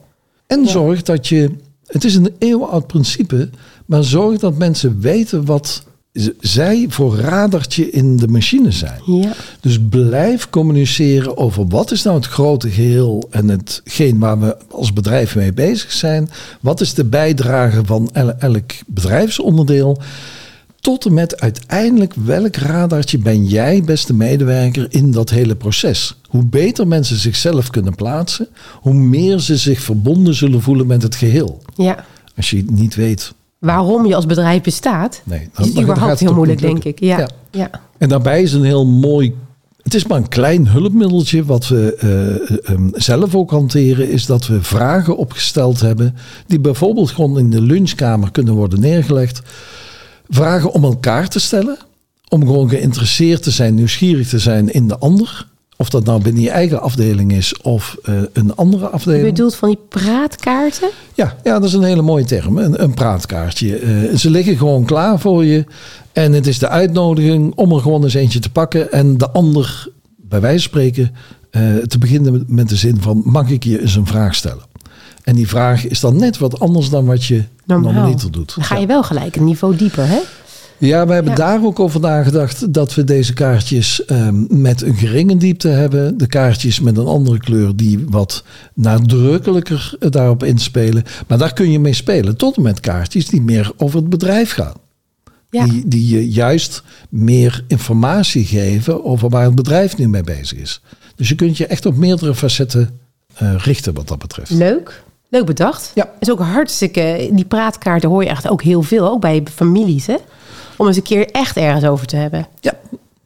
En 0.47 0.67
zorg 0.67 1.01
dat 1.01 1.27
je. 1.27 1.49
Het 1.87 2.03
is 2.03 2.15
een 2.15 2.33
eeuwenoud 2.39 2.87
principe, 2.87 3.49
maar 3.85 4.03
zorg 4.03 4.39
dat 4.39 4.57
mensen 4.57 4.99
weten 4.99 5.45
wat 5.45 5.83
zij 6.39 6.85
voor 6.89 7.15
radartje 7.15 7.89
in 7.89 8.17
de 8.17 8.27
machine 8.27 8.71
zijn. 8.71 9.01
Ja. 9.05 9.33
Dus 9.59 9.79
blijf 9.89 10.49
communiceren 10.49 11.37
over 11.37 11.67
wat 11.67 11.91
is 11.91 12.03
nou 12.03 12.15
het 12.15 12.25
grote 12.25 12.69
geheel 12.69 13.27
en 13.31 13.47
hetgeen 13.47 14.19
waar 14.19 14.39
we 14.39 14.57
als 14.71 14.93
bedrijf 14.93 15.35
mee 15.35 15.53
bezig 15.53 15.91
zijn. 15.91 16.29
Wat 16.61 16.81
is 16.81 16.93
de 16.93 17.05
bijdrage 17.05 17.81
van 17.85 18.09
el- 18.11 18.37
elk 18.37 18.71
bedrijfsonderdeel? 18.87 19.97
Tot 20.79 21.05
en 21.05 21.13
met 21.13 21.41
uiteindelijk 21.41 22.13
welk 22.13 22.55
radartje 22.55 23.17
ben 23.17 23.45
jij, 23.45 23.83
beste 23.83 24.13
medewerker, 24.13 24.85
in 24.89 25.11
dat 25.11 25.29
hele 25.29 25.55
proces. 25.55 26.15
Hoe 26.27 26.45
beter 26.45 26.87
mensen 26.87 27.17
zichzelf 27.17 27.69
kunnen 27.69 27.95
plaatsen, 27.95 28.47
hoe 28.81 28.93
meer 28.93 29.39
ze 29.39 29.57
zich 29.57 29.81
verbonden 29.81 30.33
zullen 30.33 30.61
voelen 30.61 30.87
met 30.87 31.03
het 31.03 31.15
geheel. 31.15 31.61
ja. 31.75 32.05
Als 32.35 32.49
je 32.49 32.65
niet 32.71 32.95
weet. 32.95 33.33
Waarom 33.63 34.05
je 34.05 34.15
als 34.15 34.25
bedrijf 34.25 34.61
bestaat, 34.61 35.21
Nee, 35.23 35.49
dan- 35.53 35.65
is 35.67 35.81
überhaupt 35.81 36.19
heel 36.19 36.33
moeilijk, 36.33 36.61
denk 36.61 36.83
ik. 36.83 36.99
Ja. 36.99 37.17
Ja. 37.17 37.27
Ja. 37.51 37.69
En 37.97 38.09
daarbij 38.09 38.41
is 38.41 38.53
een 38.53 38.63
heel 38.63 38.85
mooi. 38.85 39.35
Het 39.81 39.93
is 39.93 40.07
maar 40.07 40.17
een 40.17 40.27
klein 40.27 40.67
hulpmiddeltje 40.67 41.45
wat 41.45 41.67
we 41.67 41.95
eh, 41.95 42.73
eh, 42.73 42.81
zelf 42.93 43.35
ook 43.35 43.51
hanteren. 43.51 44.09
Is 44.09 44.25
dat 44.25 44.47
we 44.47 44.63
vragen 44.63 45.17
opgesteld 45.17 45.79
hebben. 45.81 46.15
Die 46.47 46.59
bijvoorbeeld 46.59 47.11
gewoon 47.11 47.37
in 47.37 47.49
de 47.49 47.61
lunchkamer 47.61 48.31
kunnen 48.31 48.53
worden 48.53 48.79
neergelegd. 48.79 49.41
Vragen 50.29 50.71
om 50.71 50.83
elkaar 50.83 51.27
te 51.27 51.39
stellen. 51.39 51.77
Om 52.29 52.41
gewoon 52.45 52.69
geïnteresseerd 52.69 53.43
te 53.43 53.51
zijn, 53.51 53.75
nieuwsgierig 53.75 54.29
te 54.29 54.39
zijn 54.39 54.73
in 54.73 54.87
de 54.87 54.97
ander. 54.97 55.47
Of 55.77 55.89
dat 55.89 56.05
nou 56.05 56.21
binnen 56.21 56.41
je 56.41 56.49
eigen 56.49 56.81
afdeling 56.81 57.31
is 57.33 57.57
of 57.61 57.97
eh, 58.03 58.13
een 58.33 58.55
andere 58.55 58.83
Je 58.83 58.89
afdeling. 58.89 59.23
bedoelt 59.23 59.55
van 59.55 59.69
die 59.69 59.79
praatkaarten? 59.89 60.89
Ja, 61.13 61.35
ja, 61.43 61.53
dat 61.59 61.63
is 61.63 61.73
een 61.73 61.83
hele 61.83 62.01
mooie 62.01 62.25
term. 62.25 62.57
Een, 62.57 62.83
een 62.83 62.93
praatkaartje. 62.93 63.75
Eh, 63.77 64.15
ze 64.17 64.29
liggen 64.29 64.57
gewoon 64.57 64.85
klaar 64.85 65.19
voor 65.19 65.45
je. 65.45 65.65
En 66.13 66.33
het 66.33 66.47
is 66.47 66.59
de 66.59 66.67
uitnodiging 66.69 67.53
om 67.55 67.71
er 67.71 67.81
gewoon 67.81 68.03
eens 68.03 68.13
eentje 68.13 68.39
te 68.39 68.49
pakken. 68.49 68.91
En 68.91 69.17
de 69.17 69.29
ander, 69.29 69.87
bij 70.17 70.41
wijze 70.41 70.59
van 70.59 70.69
spreken, 70.69 71.11
eh, 71.51 71.61
te 71.75 71.97
beginnen 71.97 72.43
met, 72.47 72.69
de 72.69 72.75
zin 72.75 72.97
van... 73.01 73.21
mag 73.25 73.49
ik 73.49 73.63
je 73.63 73.81
eens 73.81 73.95
een 73.95 74.05
vraag 74.07 74.35
stellen? 74.35 74.63
En 75.23 75.35
die 75.35 75.47
vraag 75.47 75.87
is 75.87 75.99
dan 75.99 76.15
net 76.15 76.37
wat 76.37 76.59
anders 76.59 76.89
dan 76.89 77.05
wat 77.05 77.25
je 77.25 77.43
Normaal. 77.65 77.91
normaliter 77.91 78.31
doet. 78.31 78.55
Dan 78.55 78.63
ga 78.63 78.77
je 78.77 78.85
wel 78.87 79.03
gelijk 79.03 79.35
een 79.35 79.43
niveau 79.43 79.75
dieper, 79.75 80.07
hè? 80.07 80.19
Ja, 80.87 81.07
we 81.07 81.13
hebben 81.13 81.31
Ja. 81.31 81.37
daar 81.37 81.63
ook 81.63 81.79
over 81.79 81.99
nagedacht 81.99 82.73
dat 82.73 82.95
we 82.95 83.03
deze 83.03 83.33
kaartjes 83.33 84.05
ehm, 84.05 84.61
met 84.61 84.81
een 84.81 84.95
geringe 84.95 85.37
diepte 85.37 85.67
hebben. 85.67 86.17
De 86.17 86.27
kaartjes 86.27 86.79
met 86.79 86.97
een 86.97 87.05
andere 87.05 87.37
kleur 87.37 87.75
die 87.75 88.05
wat 88.09 88.43
nadrukkelijker 88.73 89.95
daarop 89.99 90.43
inspelen. 90.43 91.03
Maar 91.27 91.37
daar 91.37 91.53
kun 91.53 91.71
je 91.71 91.79
mee 91.79 91.93
spelen. 91.93 92.37
Tot 92.37 92.55
en 92.57 92.61
met 92.61 92.79
kaartjes 92.79 93.27
die 93.27 93.41
meer 93.41 93.71
over 93.77 93.99
het 93.99 94.09
bedrijf 94.09 94.51
gaan. 94.51 94.73
Ja. 95.49 95.65
Die, 95.65 95.87
die 95.87 96.07
je 96.15 96.29
juist 96.29 96.83
meer 97.09 97.63
informatie 97.67 98.45
geven 98.45 99.05
over 99.05 99.29
waar 99.29 99.45
het 99.45 99.55
bedrijf 99.55 99.97
nu 99.97 100.07
mee 100.07 100.23
bezig 100.23 100.57
is. 100.59 100.81
Dus 101.15 101.29
je 101.29 101.35
kunt 101.35 101.57
je 101.57 101.67
echt 101.67 101.85
op 101.85 101.95
meerdere 101.95 102.35
facetten 102.35 102.99
eh, 103.33 103.55
richten 103.57 103.93
wat 103.93 104.07
dat 104.07 104.19
betreft. 104.19 104.49
Leuk. 104.49 105.03
Leuk 105.29 105.45
bedacht. 105.45 105.91
Ja. 105.95 106.11
Is 106.19 106.31
ook 106.31 106.39
hartstikke. 106.39 107.29
Die 107.31 107.45
praatkaarten 107.45 108.09
hoor 108.09 108.23
je 108.23 108.29
echt 108.29 108.49
ook 108.49 108.61
heel 108.61 108.81
veel, 108.81 109.09
ook 109.09 109.21
bij 109.21 109.43
families, 109.53 110.05
hè? 110.05 110.15
Om 110.83 110.89
eens 110.89 110.97
een 110.97 111.03
keer 111.03 111.29
echt 111.31 111.57
ergens 111.57 111.85
over 111.85 112.07
te 112.07 112.15
hebben. 112.15 112.47
Ja. 112.59 112.73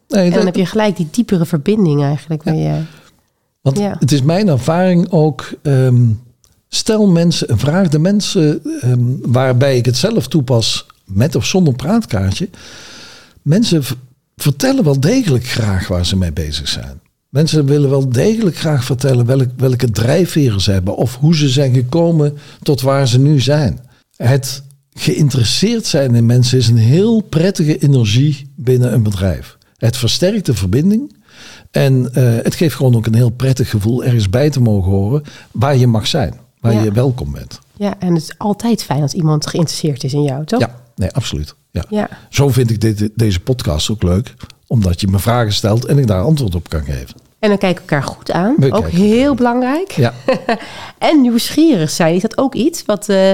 Nee, 0.07 0.23
En 0.23 0.29
dan 0.29 0.33
dat- 0.33 0.43
heb 0.43 0.55
je 0.55 0.65
gelijk 0.65 0.95
die 0.97 1.07
diepere 1.11 1.45
verbinding 1.45 2.03
eigenlijk. 2.03 2.43
Waar 2.43 2.55
je, 2.55 2.81
Want 3.61 3.79
Ja. 3.79 3.95
het 3.99 4.11
is 4.11 4.21
mijn 4.21 4.47
ervaring 4.47 5.11
ook. 5.11 5.49
ehm, 5.61 6.05
stel 6.67 7.07
mensen 7.07 7.51
een 7.51 7.59
vraag. 7.59 7.87
De 7.89 7.99
mensen 7.99 8.61
ehm, 8.81 8.99
waarbij 9.21 9.77
ik 9.77 9.85
het 9.85 9.97
zelf 9.97 10.27
toepas, 10.27 10.85
met 11.05 11.35
of 11.35 11.45
zonder 11.45 11.73
praatkaartje. 11.73 12.49
Mensen 13.41 13.83
vertellen 14.35 14.83
wel 14.83 14.99
degelijk 14.99 15.45
graag 15.47 15.87
waar 15.87 16.05
ze 16.05 16.15
mee 16.17 16.31
bezig 16.33 16.67
zijn. 16.67 16.99
Mensen 17.29 17.65
willen 17.65 17.89
wel 17.89 18.09
degelijk 18.09 18.57
graag 18.57 18.83
vertellen 18.83 19.25
welk, 19.25 19.47
welke 19.57 19.91
drijfveren 19.91 20.61
ze 20.61 20.71
hebben. 20.71 20.95
Of 20.95 21.15
hoe 21.15 21.35
ze 21.35 21.49
zijn 21.49 21.73
gekomen 21.73 22.37
tot 22.61 22.81
waar 22.81 23.07
ze 23.07 23.19
nu 23.19 23.39
zijn. 23.39 23.79
Het 24.15 24.63
geïnteresseerd 25.01 25.85
zijn 25.85 26.15
in 26.15 26.25
mensen 26.25 26.57
is 26.57 26.67
een 26.67 26.77
heel 26.77 27.21
prettige 27.21 27.77
energie 27.77 28.51
binnen 28.55 28.93
een 28.93 29.03
bedrijf. 29.03 29.57
Het 29.77 29.97
versterkt 29.97 30.45
de 30.45 30.53
verbinding. 30.53 31.15
En 31.71 32.09
eh, 32.13 32.23
het 32.43 32.55
geeft 32.55 32.75
gewoon 32.75 32.95
ook 32.95 33.05
een 33.05 33.15
heel 33.15 33.29
prettig 33.29 33.69
gevoel 33.69 34.03
ergens 34.03 34.29
bij 34.29 34.49
te 34.49 34.59
mogen 34.61 34.91
horen 34.91 35.23
waar 35.51 35.77
je 35.77 35.87
mag 35.87 36.07
zijn, 36.07 36.33
waar 36.59 36.73
Ja. 36.73 36.81
je 36.83 36.91
welkom 36.91 37.31
bent. 37.31 37.59
Ja, 37.75 37.93
en 37.99 38.13
het 38.13 38.23
is 38.23 38.37
altijd 38.37 38.83
fijn 38.83 39.01
als 39.01 39.13
iemand 39.13 39.47
geïnteresseerd 39.47 40.03
is 40.03 40.13
in 40.13 40.23
jou, 40.23 40.45
toch? 40.45 40.59
Ja, 40.59 40.81
nee, 40.95 41.11
absoluut. 41.11 41.55
Ja. 41.71 41.83
Ja. 41.89 42.09
Zo 42.29 42.49
vind 42.49 42.69
ik 42.69 42.81
dit, 42.81 43.09
deze 43.15 43.39
podcast 43.39 43.89
ook 43.91 44.03
leuk, 44.03 44.33
omdat 44.67 45.01
je 45.01 45.07
me 45.07 45.19
vragen 45.19 45.53
stelt 45.53 45.85
en 45.85 45.97
ik 45.97 46.07
daar 46.07 46.21
antwoord 46.23 46.55
op 46.55 46.69
kan 46.69 46.83
geven. 46.83 47.15
En 47.39 47.49
dan 47.49 47.57
kijken 47.57 47.85
we 47.85 47.91
elkaar 47.91 48.07
goed 48.07 48.31
aan. 48.31 48.55
We 48.57 48.71
ook 48.71 48.89
heel 48.89 49.35
belangrijk. 49.35 49.91
Ja, 49.91 50.13
En 50.97 51.21
nieuwsgierig 51.21 51.89
zijn. 51.89 52.15
Is 52.15 52.21
dat 52.21 52.37
ook 52.37 52.55
iets 52.55 52.85
wat, 52.85 53.09
eh, 53.09 53.31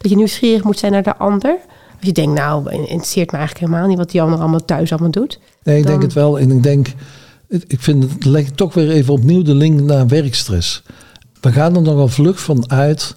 dat 0.00 0.10
je 0.10 0.16
nieuwsgierig 0.16 0.64
moet 0.64 0.78
zijn 0.78 0.92
naar 0.92 1.02
de 1.02 1.16
ander? 1.16 1.56
Als 1.96 2.08
je 2.08 2.12
denkt, 2.12 2.38
nou, 2.38 2.70
interesseert 2.70 3.30
me 3.30 3.38
eigenlijk 3.38 3.66
helemaal 3.66 3.88
niet 3.88 3.98
wat 3.98 4.10
die 4.10 4.22
ander 4.22 4.38
allemaal 4.38 4.64
thuis 4.64 4.90
allemaal 4.90 5.10
doet. 5.10 5.40
nee, 5.62 5.78
ik 5.78 5.86
denk 5.86 6.02
het 6.02 6.12
wel. 6.12 6.38
En 6.38 6.50
ik 6.50 6.62
denk, 6.62 6.92
ik 7.48 7.80
vind 7.80 8.02
het 8.02 8.24
leg 8.24 8.50
toch 8.50 8.74
weer 8.74 8.90
even 8.90 9.12
opnieuw 9.12 9.42
de 9.42 9.54
link 9.54 9.80
naar 9.80 10.06
werkstress. 10.06 10.82
We 11.40 11.52
gaan 11.52 11.76
er 11.76 11.82
nogal 11.82 12.08
vlug 12.08 12.40
van 12.40 12.70
uit, 12.70 13.16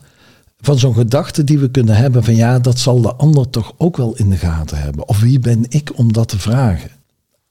van 0.62 0.80
zo'n 0.80 0.94
gedachte 0.94 1.44
die 1.44 1.60
we 1.60 1.72
kunnen 1.72 1.96
hebben 1.96 2.24
van 2.24 2.36
ja, 2.36 2.60
dat 2.60 2.80
zal 2.80 3.02
de 3.02 3.14
ander 3.14 3.50
toch 3.50 3.74
ook 3.78 3.98
wel 3.98 4.16
in 4.16 4.30
de 4.30 4.38
gaten 4.38 4.78
hebben. 4.78 5.08
Of 5.08 5.20
wie 5.20 5.40
ben 5.40 5.66
ik 5.70 5.92
om 5.96 6.14
dat 6.14 6.28
te 6.28 6.40
vragen? 6.40 6.90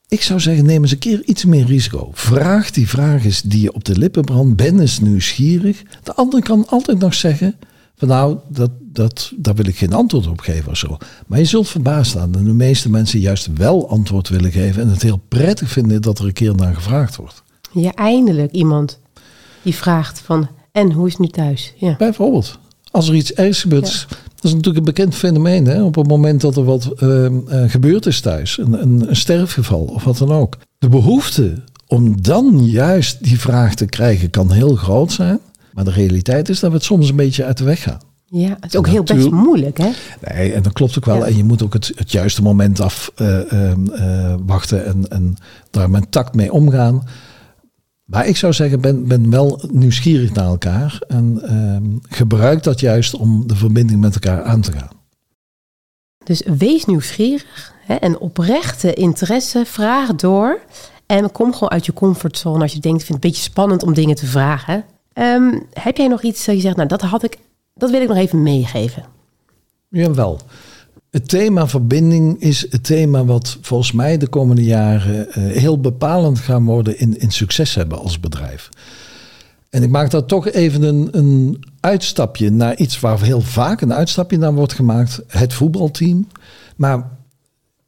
Ik 0.07 0.21
zou 0.21 0.39
zeggen, 0.39 0.65
neem 0.65 0.81
eens 0.81 0.91
een 0.91 0.97
keer 0.97 1.23
iets 1.25 1.45
meer 1.45 1.65
risico. 1.65 2.09
Vraag 2.13 2.71
die 2.71 2.89
vraag 2.89 3.25
eens 3.25 3.41
die 3.41 3.61
je 3.61 3.73
op 3.73 3.83
de 3.83 3.97
lippen 3.97 4.23
brandt. 4.23 4.55
Ben 4.55 4.79
eens 4.79 4.99
nieuwsgierig. 4.99 5.83
De 6.03 6.13
ander 6.13 6.43
kan 6.43 6.67
altijd 6.67 6.99
nog 6.99 7.13
zeggen 7.13 7.55
van 7.95 8.07
nou, 8.07 8.37
dat, 8.47 8.71
dat, 8.79 9.31
daar 9.35 9.55
wil 9.55 9.67
ik 9.67 9.77
geen 9.77 9.93
antwoord 9.93 10.27
op 10.27 10.39
geven 10.39 10.71
of 10.71 10.77
zo. 10.77 10.97
Maar 11.27 11.39
je 11.39 11.45
zult 11.45 11.69
verbaasd 11.69 12.11
staan 12.11 12.31
dat 12.31 12.45
de 12.45 12.53
meeste 12.53 12.89
mensen 12.89 13.19
juist 13.19 13.49
wel 13.55 13.89
antwoord 13.89 14.29
willen 14.29 14.51
geven. 14.51 14.81
En 14.81 14.89
het 14.89 15.01
heel 15.01 15.21
prettig 15.27 15.69
vinden 15.69 16.01
dat 16.01 16.19
er 16.19 16.25
een 16.25 16.33
keer 16.33 16.55
naar 16.55 16.75
gevraagd 16.75 17.15
wordt. 17.15 17.43
Ja, 17.71 17.93
eindelijk 17.93 18.51
iemand 18.51 18.99
die 19.61 19.75
vraagt 19.75 20.19
van, 20.19 20.49
en 20.71 20.91
hoe 20.91 21.07
is 21.07 21.11
het 21.11 21.21
nu 21.21 21.27
thuis? 21.27 21.73
Ja. 21.77 21.95
Bijvoorbeeld, 21.97 22.59
als 22.91 23.07
er 23.07 23.15
iets 23.15 23.33
ergs 23.33 23.61
gebeurt. 23.61 24.07
Dat 24.35 24.51
is 24.51 24.57
natuurlijk 24.57 24.77
een 24.87 24.93
bekend 24.93 25.15
fenomeen. 25.15 25.65
Hè? 25.65 25.83
Op 25.83 25.95
het 25.95 26.07
moment 26.07 26.41
dat 26.41 26.57
er 26.57 26.63
wat 26.63 26.85
ehm, 26.85 27.39
eh, 27.47 27.69
gebeurd 27.69 28.05
is 28.05 28.21
thuis. 28.21 28.57
Een, 28.57 28.81
een, 28.81 29.09
een 29.09 29.15
sterfgeval 29.15 29.81
of 29.81 30.03
wat 30.03 30.17
dan 30.17 30.31
ook. 30.31 30.57
De 30.77 30.89
behoefte 30.89 31.63
om 31.87 32.21
dan 32.21 32.65
juist 32.65 33.23
die 33.23 33.39
vraag 33.39 33.75
te 33.75 33.85
krijgen 33.85 34.29
kan 34.29 34.51
heel 34.51 34.75
groot 34.75 35.11
zijn. 35.11 35.39
Maar 35.73 35.83
de 35.83 35.91
realiteit 35.91 36.49
is 36.49 36.59
dat 36.59 36.69
we 36.69 36.75
het 36.75 36.85
soms 36.85 37.09
een 37.09 37.15
beetje 37.15 37.45
uit 37.45 37.57
de 37.57 37.63
weg 37.63 37.81
gaan. 37.81 37.99
ja, 38.25 38.57
het 38.59 38.73
is 38.73 38.75
ook 38.75 38.87
heel 38.87 39.03
best 39.03 39.29
moeilijk, 39.29 39.77
hè? 39.77 39.89
Nee, 40.33 40.53
en 40.53 40.63
dat 40.63 40.73
klopt 40.73 40.97
ook 40.97 41.05
wel. 41.05 41.17
Ja. 41.17 41.25
En 41.25 41.37
je 41.37 41.43
moet 41.43 41.63
ook 41.63 41.73
het, 41.73 41.91
het 41.95 42.11
juiste 42.11 42.41
moment 42.41 42.79
afwachten 42.79 44.85
en, 44.85 45.09
en 45.09 45.35
daar 45.69 45.89
met 45.89 46.11
tact 46.11 46.35
mee 46.35 46.51
omgaan. 46.51 47.03
Maar 48.03 48.27
ik 48.27 48.37
zou 48.37 48.53
zeggen, 48.53 48.81
ben, 48.81 49.07
ben 49.07 49.29
wel 49.29 49.61
nieuwsgierig 49.71 50.33
naar 50.33 50.45
elkaar. 50.45 51.01
En 51.07 51.41
ehm, 51.41 51.83
gebruik 52.01 52.63
dat 52.63 52.79
juist 52.79 53.15
om 53.15 53.47
de 53.47 53.55
verbinding 53.55 54.01
met 54.01 54.13
elkaar 54.13 54.43
aan 54.43 54.61
te 54.61 54.71
gaan. 54.71 54.91
Dus 56.23 56.43
wees 56.57 56.85
nieuwsgierig 56.85 57.73
hè, 57.85 57.95
en 57.95 58.19
oprechte 58.19 58.93
interesse, 58.93 59.65
vraag 59.65 60.15
door. 60.15 60.59
En 61.05 61.31
kom 61.31 61.53
gewoon 61.53 61.69
uit 61.69 61.85
je 61.85 61.93
comfortzone 61.93 62.61
als 62.61 62.73
je 62.73 62.79
denkt, 62.79 63.03
vind 63.03 63.13
het 63.13 63.23
een 63.23 63.29
beetje 63.29 63.49
spannend 63.49 63.83
om 63.83 63.93
dingen 63.93 64.15
te 64.15 64.25
vragen. 64.25 64.85
Ehm, 65.13 65.59
heb 65.73 65.97
jij 65.97 66.07
nog 66.07 66.23
iets 66.23 66.45
dat 66.45 66.55
je 66.55 66.61
zegt, 66.61 66.75
nou 66.75 66.87
dat 66.87 67.01
had 67.01 67.23
ik, 67.23 67.37
dat 67.73 67.91
wil 67.91 68.01
ik 68.01 68.07
nog 68.07 68.17
even 68.17 68.43
meegeven. 68.43 69.03
Jawel. 69.89 70.39
Het 71.09 71.29
thema 71.29 71.67
verbinding 71.67 72.41
is 72.41 72.65
het 72.69 72.83
thema 72.83 73.25
wat 73.25 73.57
volgens 73.61 73.91
mij 73.91 74.17
de 74.17 74.27
komende 74.27 74.63
jaren 74.63 75.31
eh, 75.31 75.43
heel 75.43 75.79
bepalend 75.79 76.39
gaan 76.39 76.65
worden 76.65 76.99
in, 76.99 77.17
in 77.17 77.31
succes 77.31 77.75
hebben 77.75 77.99
als 77.99 78.19
bedrijf. 78.19 78.69
En 79.69 79.83
ik 79.83 79.89
maak 79.89 80.11
daar 80.11 80.25
toch 80.25 80.47
even 80.47 80.81
een, 80.81 81.07
een 81.11 81.63
uitstapje 81.79 82.49
naar 82.49 82.75
iets 82.75 82.99
waar 82.99 83.21
heel 83.21 83.41
vaak 83.41 83.81
een 83.81 83.93
uitstapje 83.93 84.37
naar 84.37 84.53
wordt 84.53 84.73
gemaakt. 84.73 85.21
Het 85.27 85.53
voetbalteam. 85.53 86.27
Maar 86.75 87.09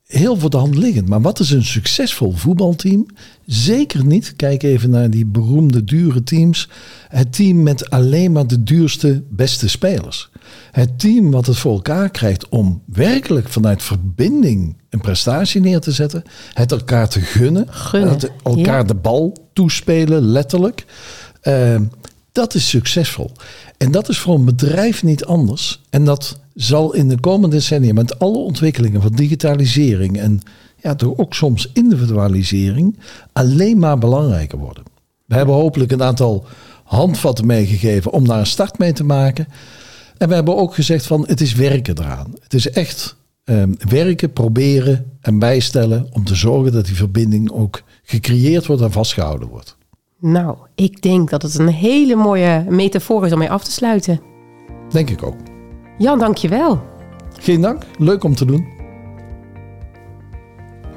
heel 0.05 0.37
voor 0.37 0.49
de 0.49 0.57
hand 0.57 0.75
liggend. 0.75 1.07
Maar 1.09 1.21
wat 1.21 1.39
is 1.39 1.51
een 1.51 1.63
succesvol 1.63 2.31
voetbalteam? 2.31 3.05
Zeker 3.45 4.05
niet. 4.05 4.35
Kijk 4.35 4.63
even 4.63 4.89
naar 4.89 5.09
die 5.09 5.25
beroemde 5.25 5.83
dure 5.83 6.23
teams. 6.23 6.69
Het 7.07 7.33
team 7.33 7.63
met 7.63 7.89
alleen 7.89 8.31
maar 8.31 8.47
de 8.47 8.63
duurste, 8.63 9.23
beste 9.29 9.69
spelers. 9.69 10.29
Het 10.71 10.99
team 10.99 11.31
wat 11.31 11.45
het 11.45 11.57
voor 11.57 11.73
elkaar 11.73 12.09
krijgt 12.09 12.49
om 12.49 12.81
werkelijk 12.85 13.49
vanuit 13.49 13.83
verbinding 13.83 14.77
een 14.89 15.01
prestatie 15.01 15.61
neer 15.61 15.79
te 15.79 15.91
zetten. 15.91 16.23
Het 16.53 16.71
elkaar 16.71 17.09
te 17.09 17.21
gunnen. 17.21 17.73
Gunnen, 17.73 18.09
Het 18.09 18.31
elkaar 18.43 18.79
ja. 18.79 18.83
de 18.83 18.95
bal 18.95 19.37
toespelen, 19.53 20.21
letterlijk. 20.21 20.85
Eh, 21.41 21.75
dat 22.31 22.53
is 22.53 22.69
succesvol. 22.69 23.31
En 23.77 23.91
dat 23.91 24.09
is 24.09 24.19
voor 24.19 24.35
een 24.35 24.45
bedrijf 24.45 25.03
niet 25.03 25.25
anders. 25.25 25.81
En 25.89 26.05
dat 26.05 26.39
zal 26.55 26.93
in 26.93 27.07
de 27.07 27.19
komende 27.19 27.55
decennia 27.55 27.93
met 27.93 28.19
alle 28.19 28.37
ontwikkelingen 28.37 29.01
van 29.01 29.11
digitalisering 29.11 30.19
en 30.19 30.41
ja, 30.81 30.95
toch 30.95 31.17
ook 31.17 31.33
soms 31.33 31.69
individualisering 31.73 32.99
alleen 33.33 33.79
maar 33.79 33.97
belangrijker 33.97 34.57
worden. 34.57 34.83
We 35.25 35.35
hebben 35.35 35.55
hopelijk 35.55 35.91
een 35.91 36.03
aantal 36.03 36.45
handvatten 36.83 37.45
meegegeven 37.45 38.11
om 38.11 38.27
daar 38.27 38.39
een 38.39 38.45
start 38.45 38.77
mee 38.77 38.93
te 38.93 39.03
maken. 39.03 39.47
En 40.17 40.27
we 40.27 40.33
hebben 40.33 40.55
ook 40.55 40.73
gezegd 40.73 41.07
van 41.07 41.27
het 41.27 41.41
is 41.41 41.53
werken 41.53 41.99
eraan. 41.99 42.33
Het 42.43 42.53
is 42.53 42.69
echt 42.69 43.15
ehm, 43.43 43.73
werken, 43.89 44.33
proberen 44.33 45.11
en 45.21 45.39
bijstellen 45.39 46.07
om 46.11 46.23
te 46.23 46.35
zorgen 46.35 46.71
dat 46.71 46.85
die 46.85 46.95
verbinding 46.95 47.51
ook 47.51 47.83
gecreëerd 48.03 48.65
wordt 48.65 48.81
en 48.81 48.91
vastgehouden 48.91 49.47
wordt. 49.47 49.77
Nou, 50.19 50.57
ik 50.75 51.01
denk 51.01 51.29
dat 51.29 51.41
het 51.41 51.57
een 51.57 51.67
hele 51.67 52.15
mooie 52.15 52.65
metafoor 52.69 53.25
is 53.25 53.31
om 53.31 53.39
mee 53.39 53.51
af 53.51 53.63
te 53.63 53.71
sluiten. 53.71 54.21
Denk 54.89 55.09
ik 55.09 55.23
ook. 55.23 55.54
Jan, 55.97 56.19
dankjewel. 56.19 56.81
Geen 57.39 57.61
dank, 57.61 57.83
leuk 57.97 58.23
om 58.23 58.35
te 58.35 58.45
doen. 58.45 58.67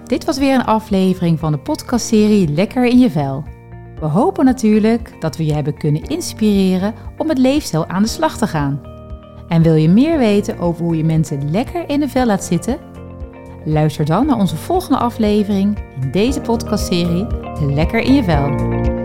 Dit 0.04 0.24
was 0.24 0.38
weer 0.38 0.54
een 0.54 0.64
aflevering 0.64 1.38
van 1.38 1.52
de 1.52 1.58
podcastserie 1.58 2.48
Lekker 2.48 2.84
in 2.84 2.98
je 2.98 3.11
vel. 3.11 3.44
We 4.00 4.06
hopen 4.06 4.44
natuurlijk 4.44 5.20
dat 5.20 5.37
we 5.37 5.44
je 5.44 5.54
hebben 5.54 5.78
kunnen 5.78 6.02
inspireren 6.02 6.94
om 7.18 7.26
met 7.26 7.38
leefstijl 7.38 7.87
aan 7.87 8.02
de 8.02 8.08
slag 8.08 8.38
te 8.38 8.46
gaan. 8.46 8.80
En 9.48 9.62
wil 9.62 9.74
je 9.74 9.88
meer 9.88 10.18
weten 10.18 10.58
over 10.58 10.84
hoe 10.84 10.96
je 10.96 11.04
mensen 11.04 11.50
lekker 11.50 11.88
in 11.88 12.00
de 12.00 12.08
vel 12.08 12.26
laat 12.26 12.44
zitten? 12.44 12.78
Luister 13.64 14.04
dan 14.04 14.26
naar 14.26 14.38
onze 14.38 14.56
volgende 14.56 14.98
aflevering 14.98 15.78
in 16.00 16.11
deze 16.11 16.40
podcastserie 16.40 17.26
Lekker 17.61 18.00
in 18.00 18.14
je 18.14 18.24
vel. 18.24 18.97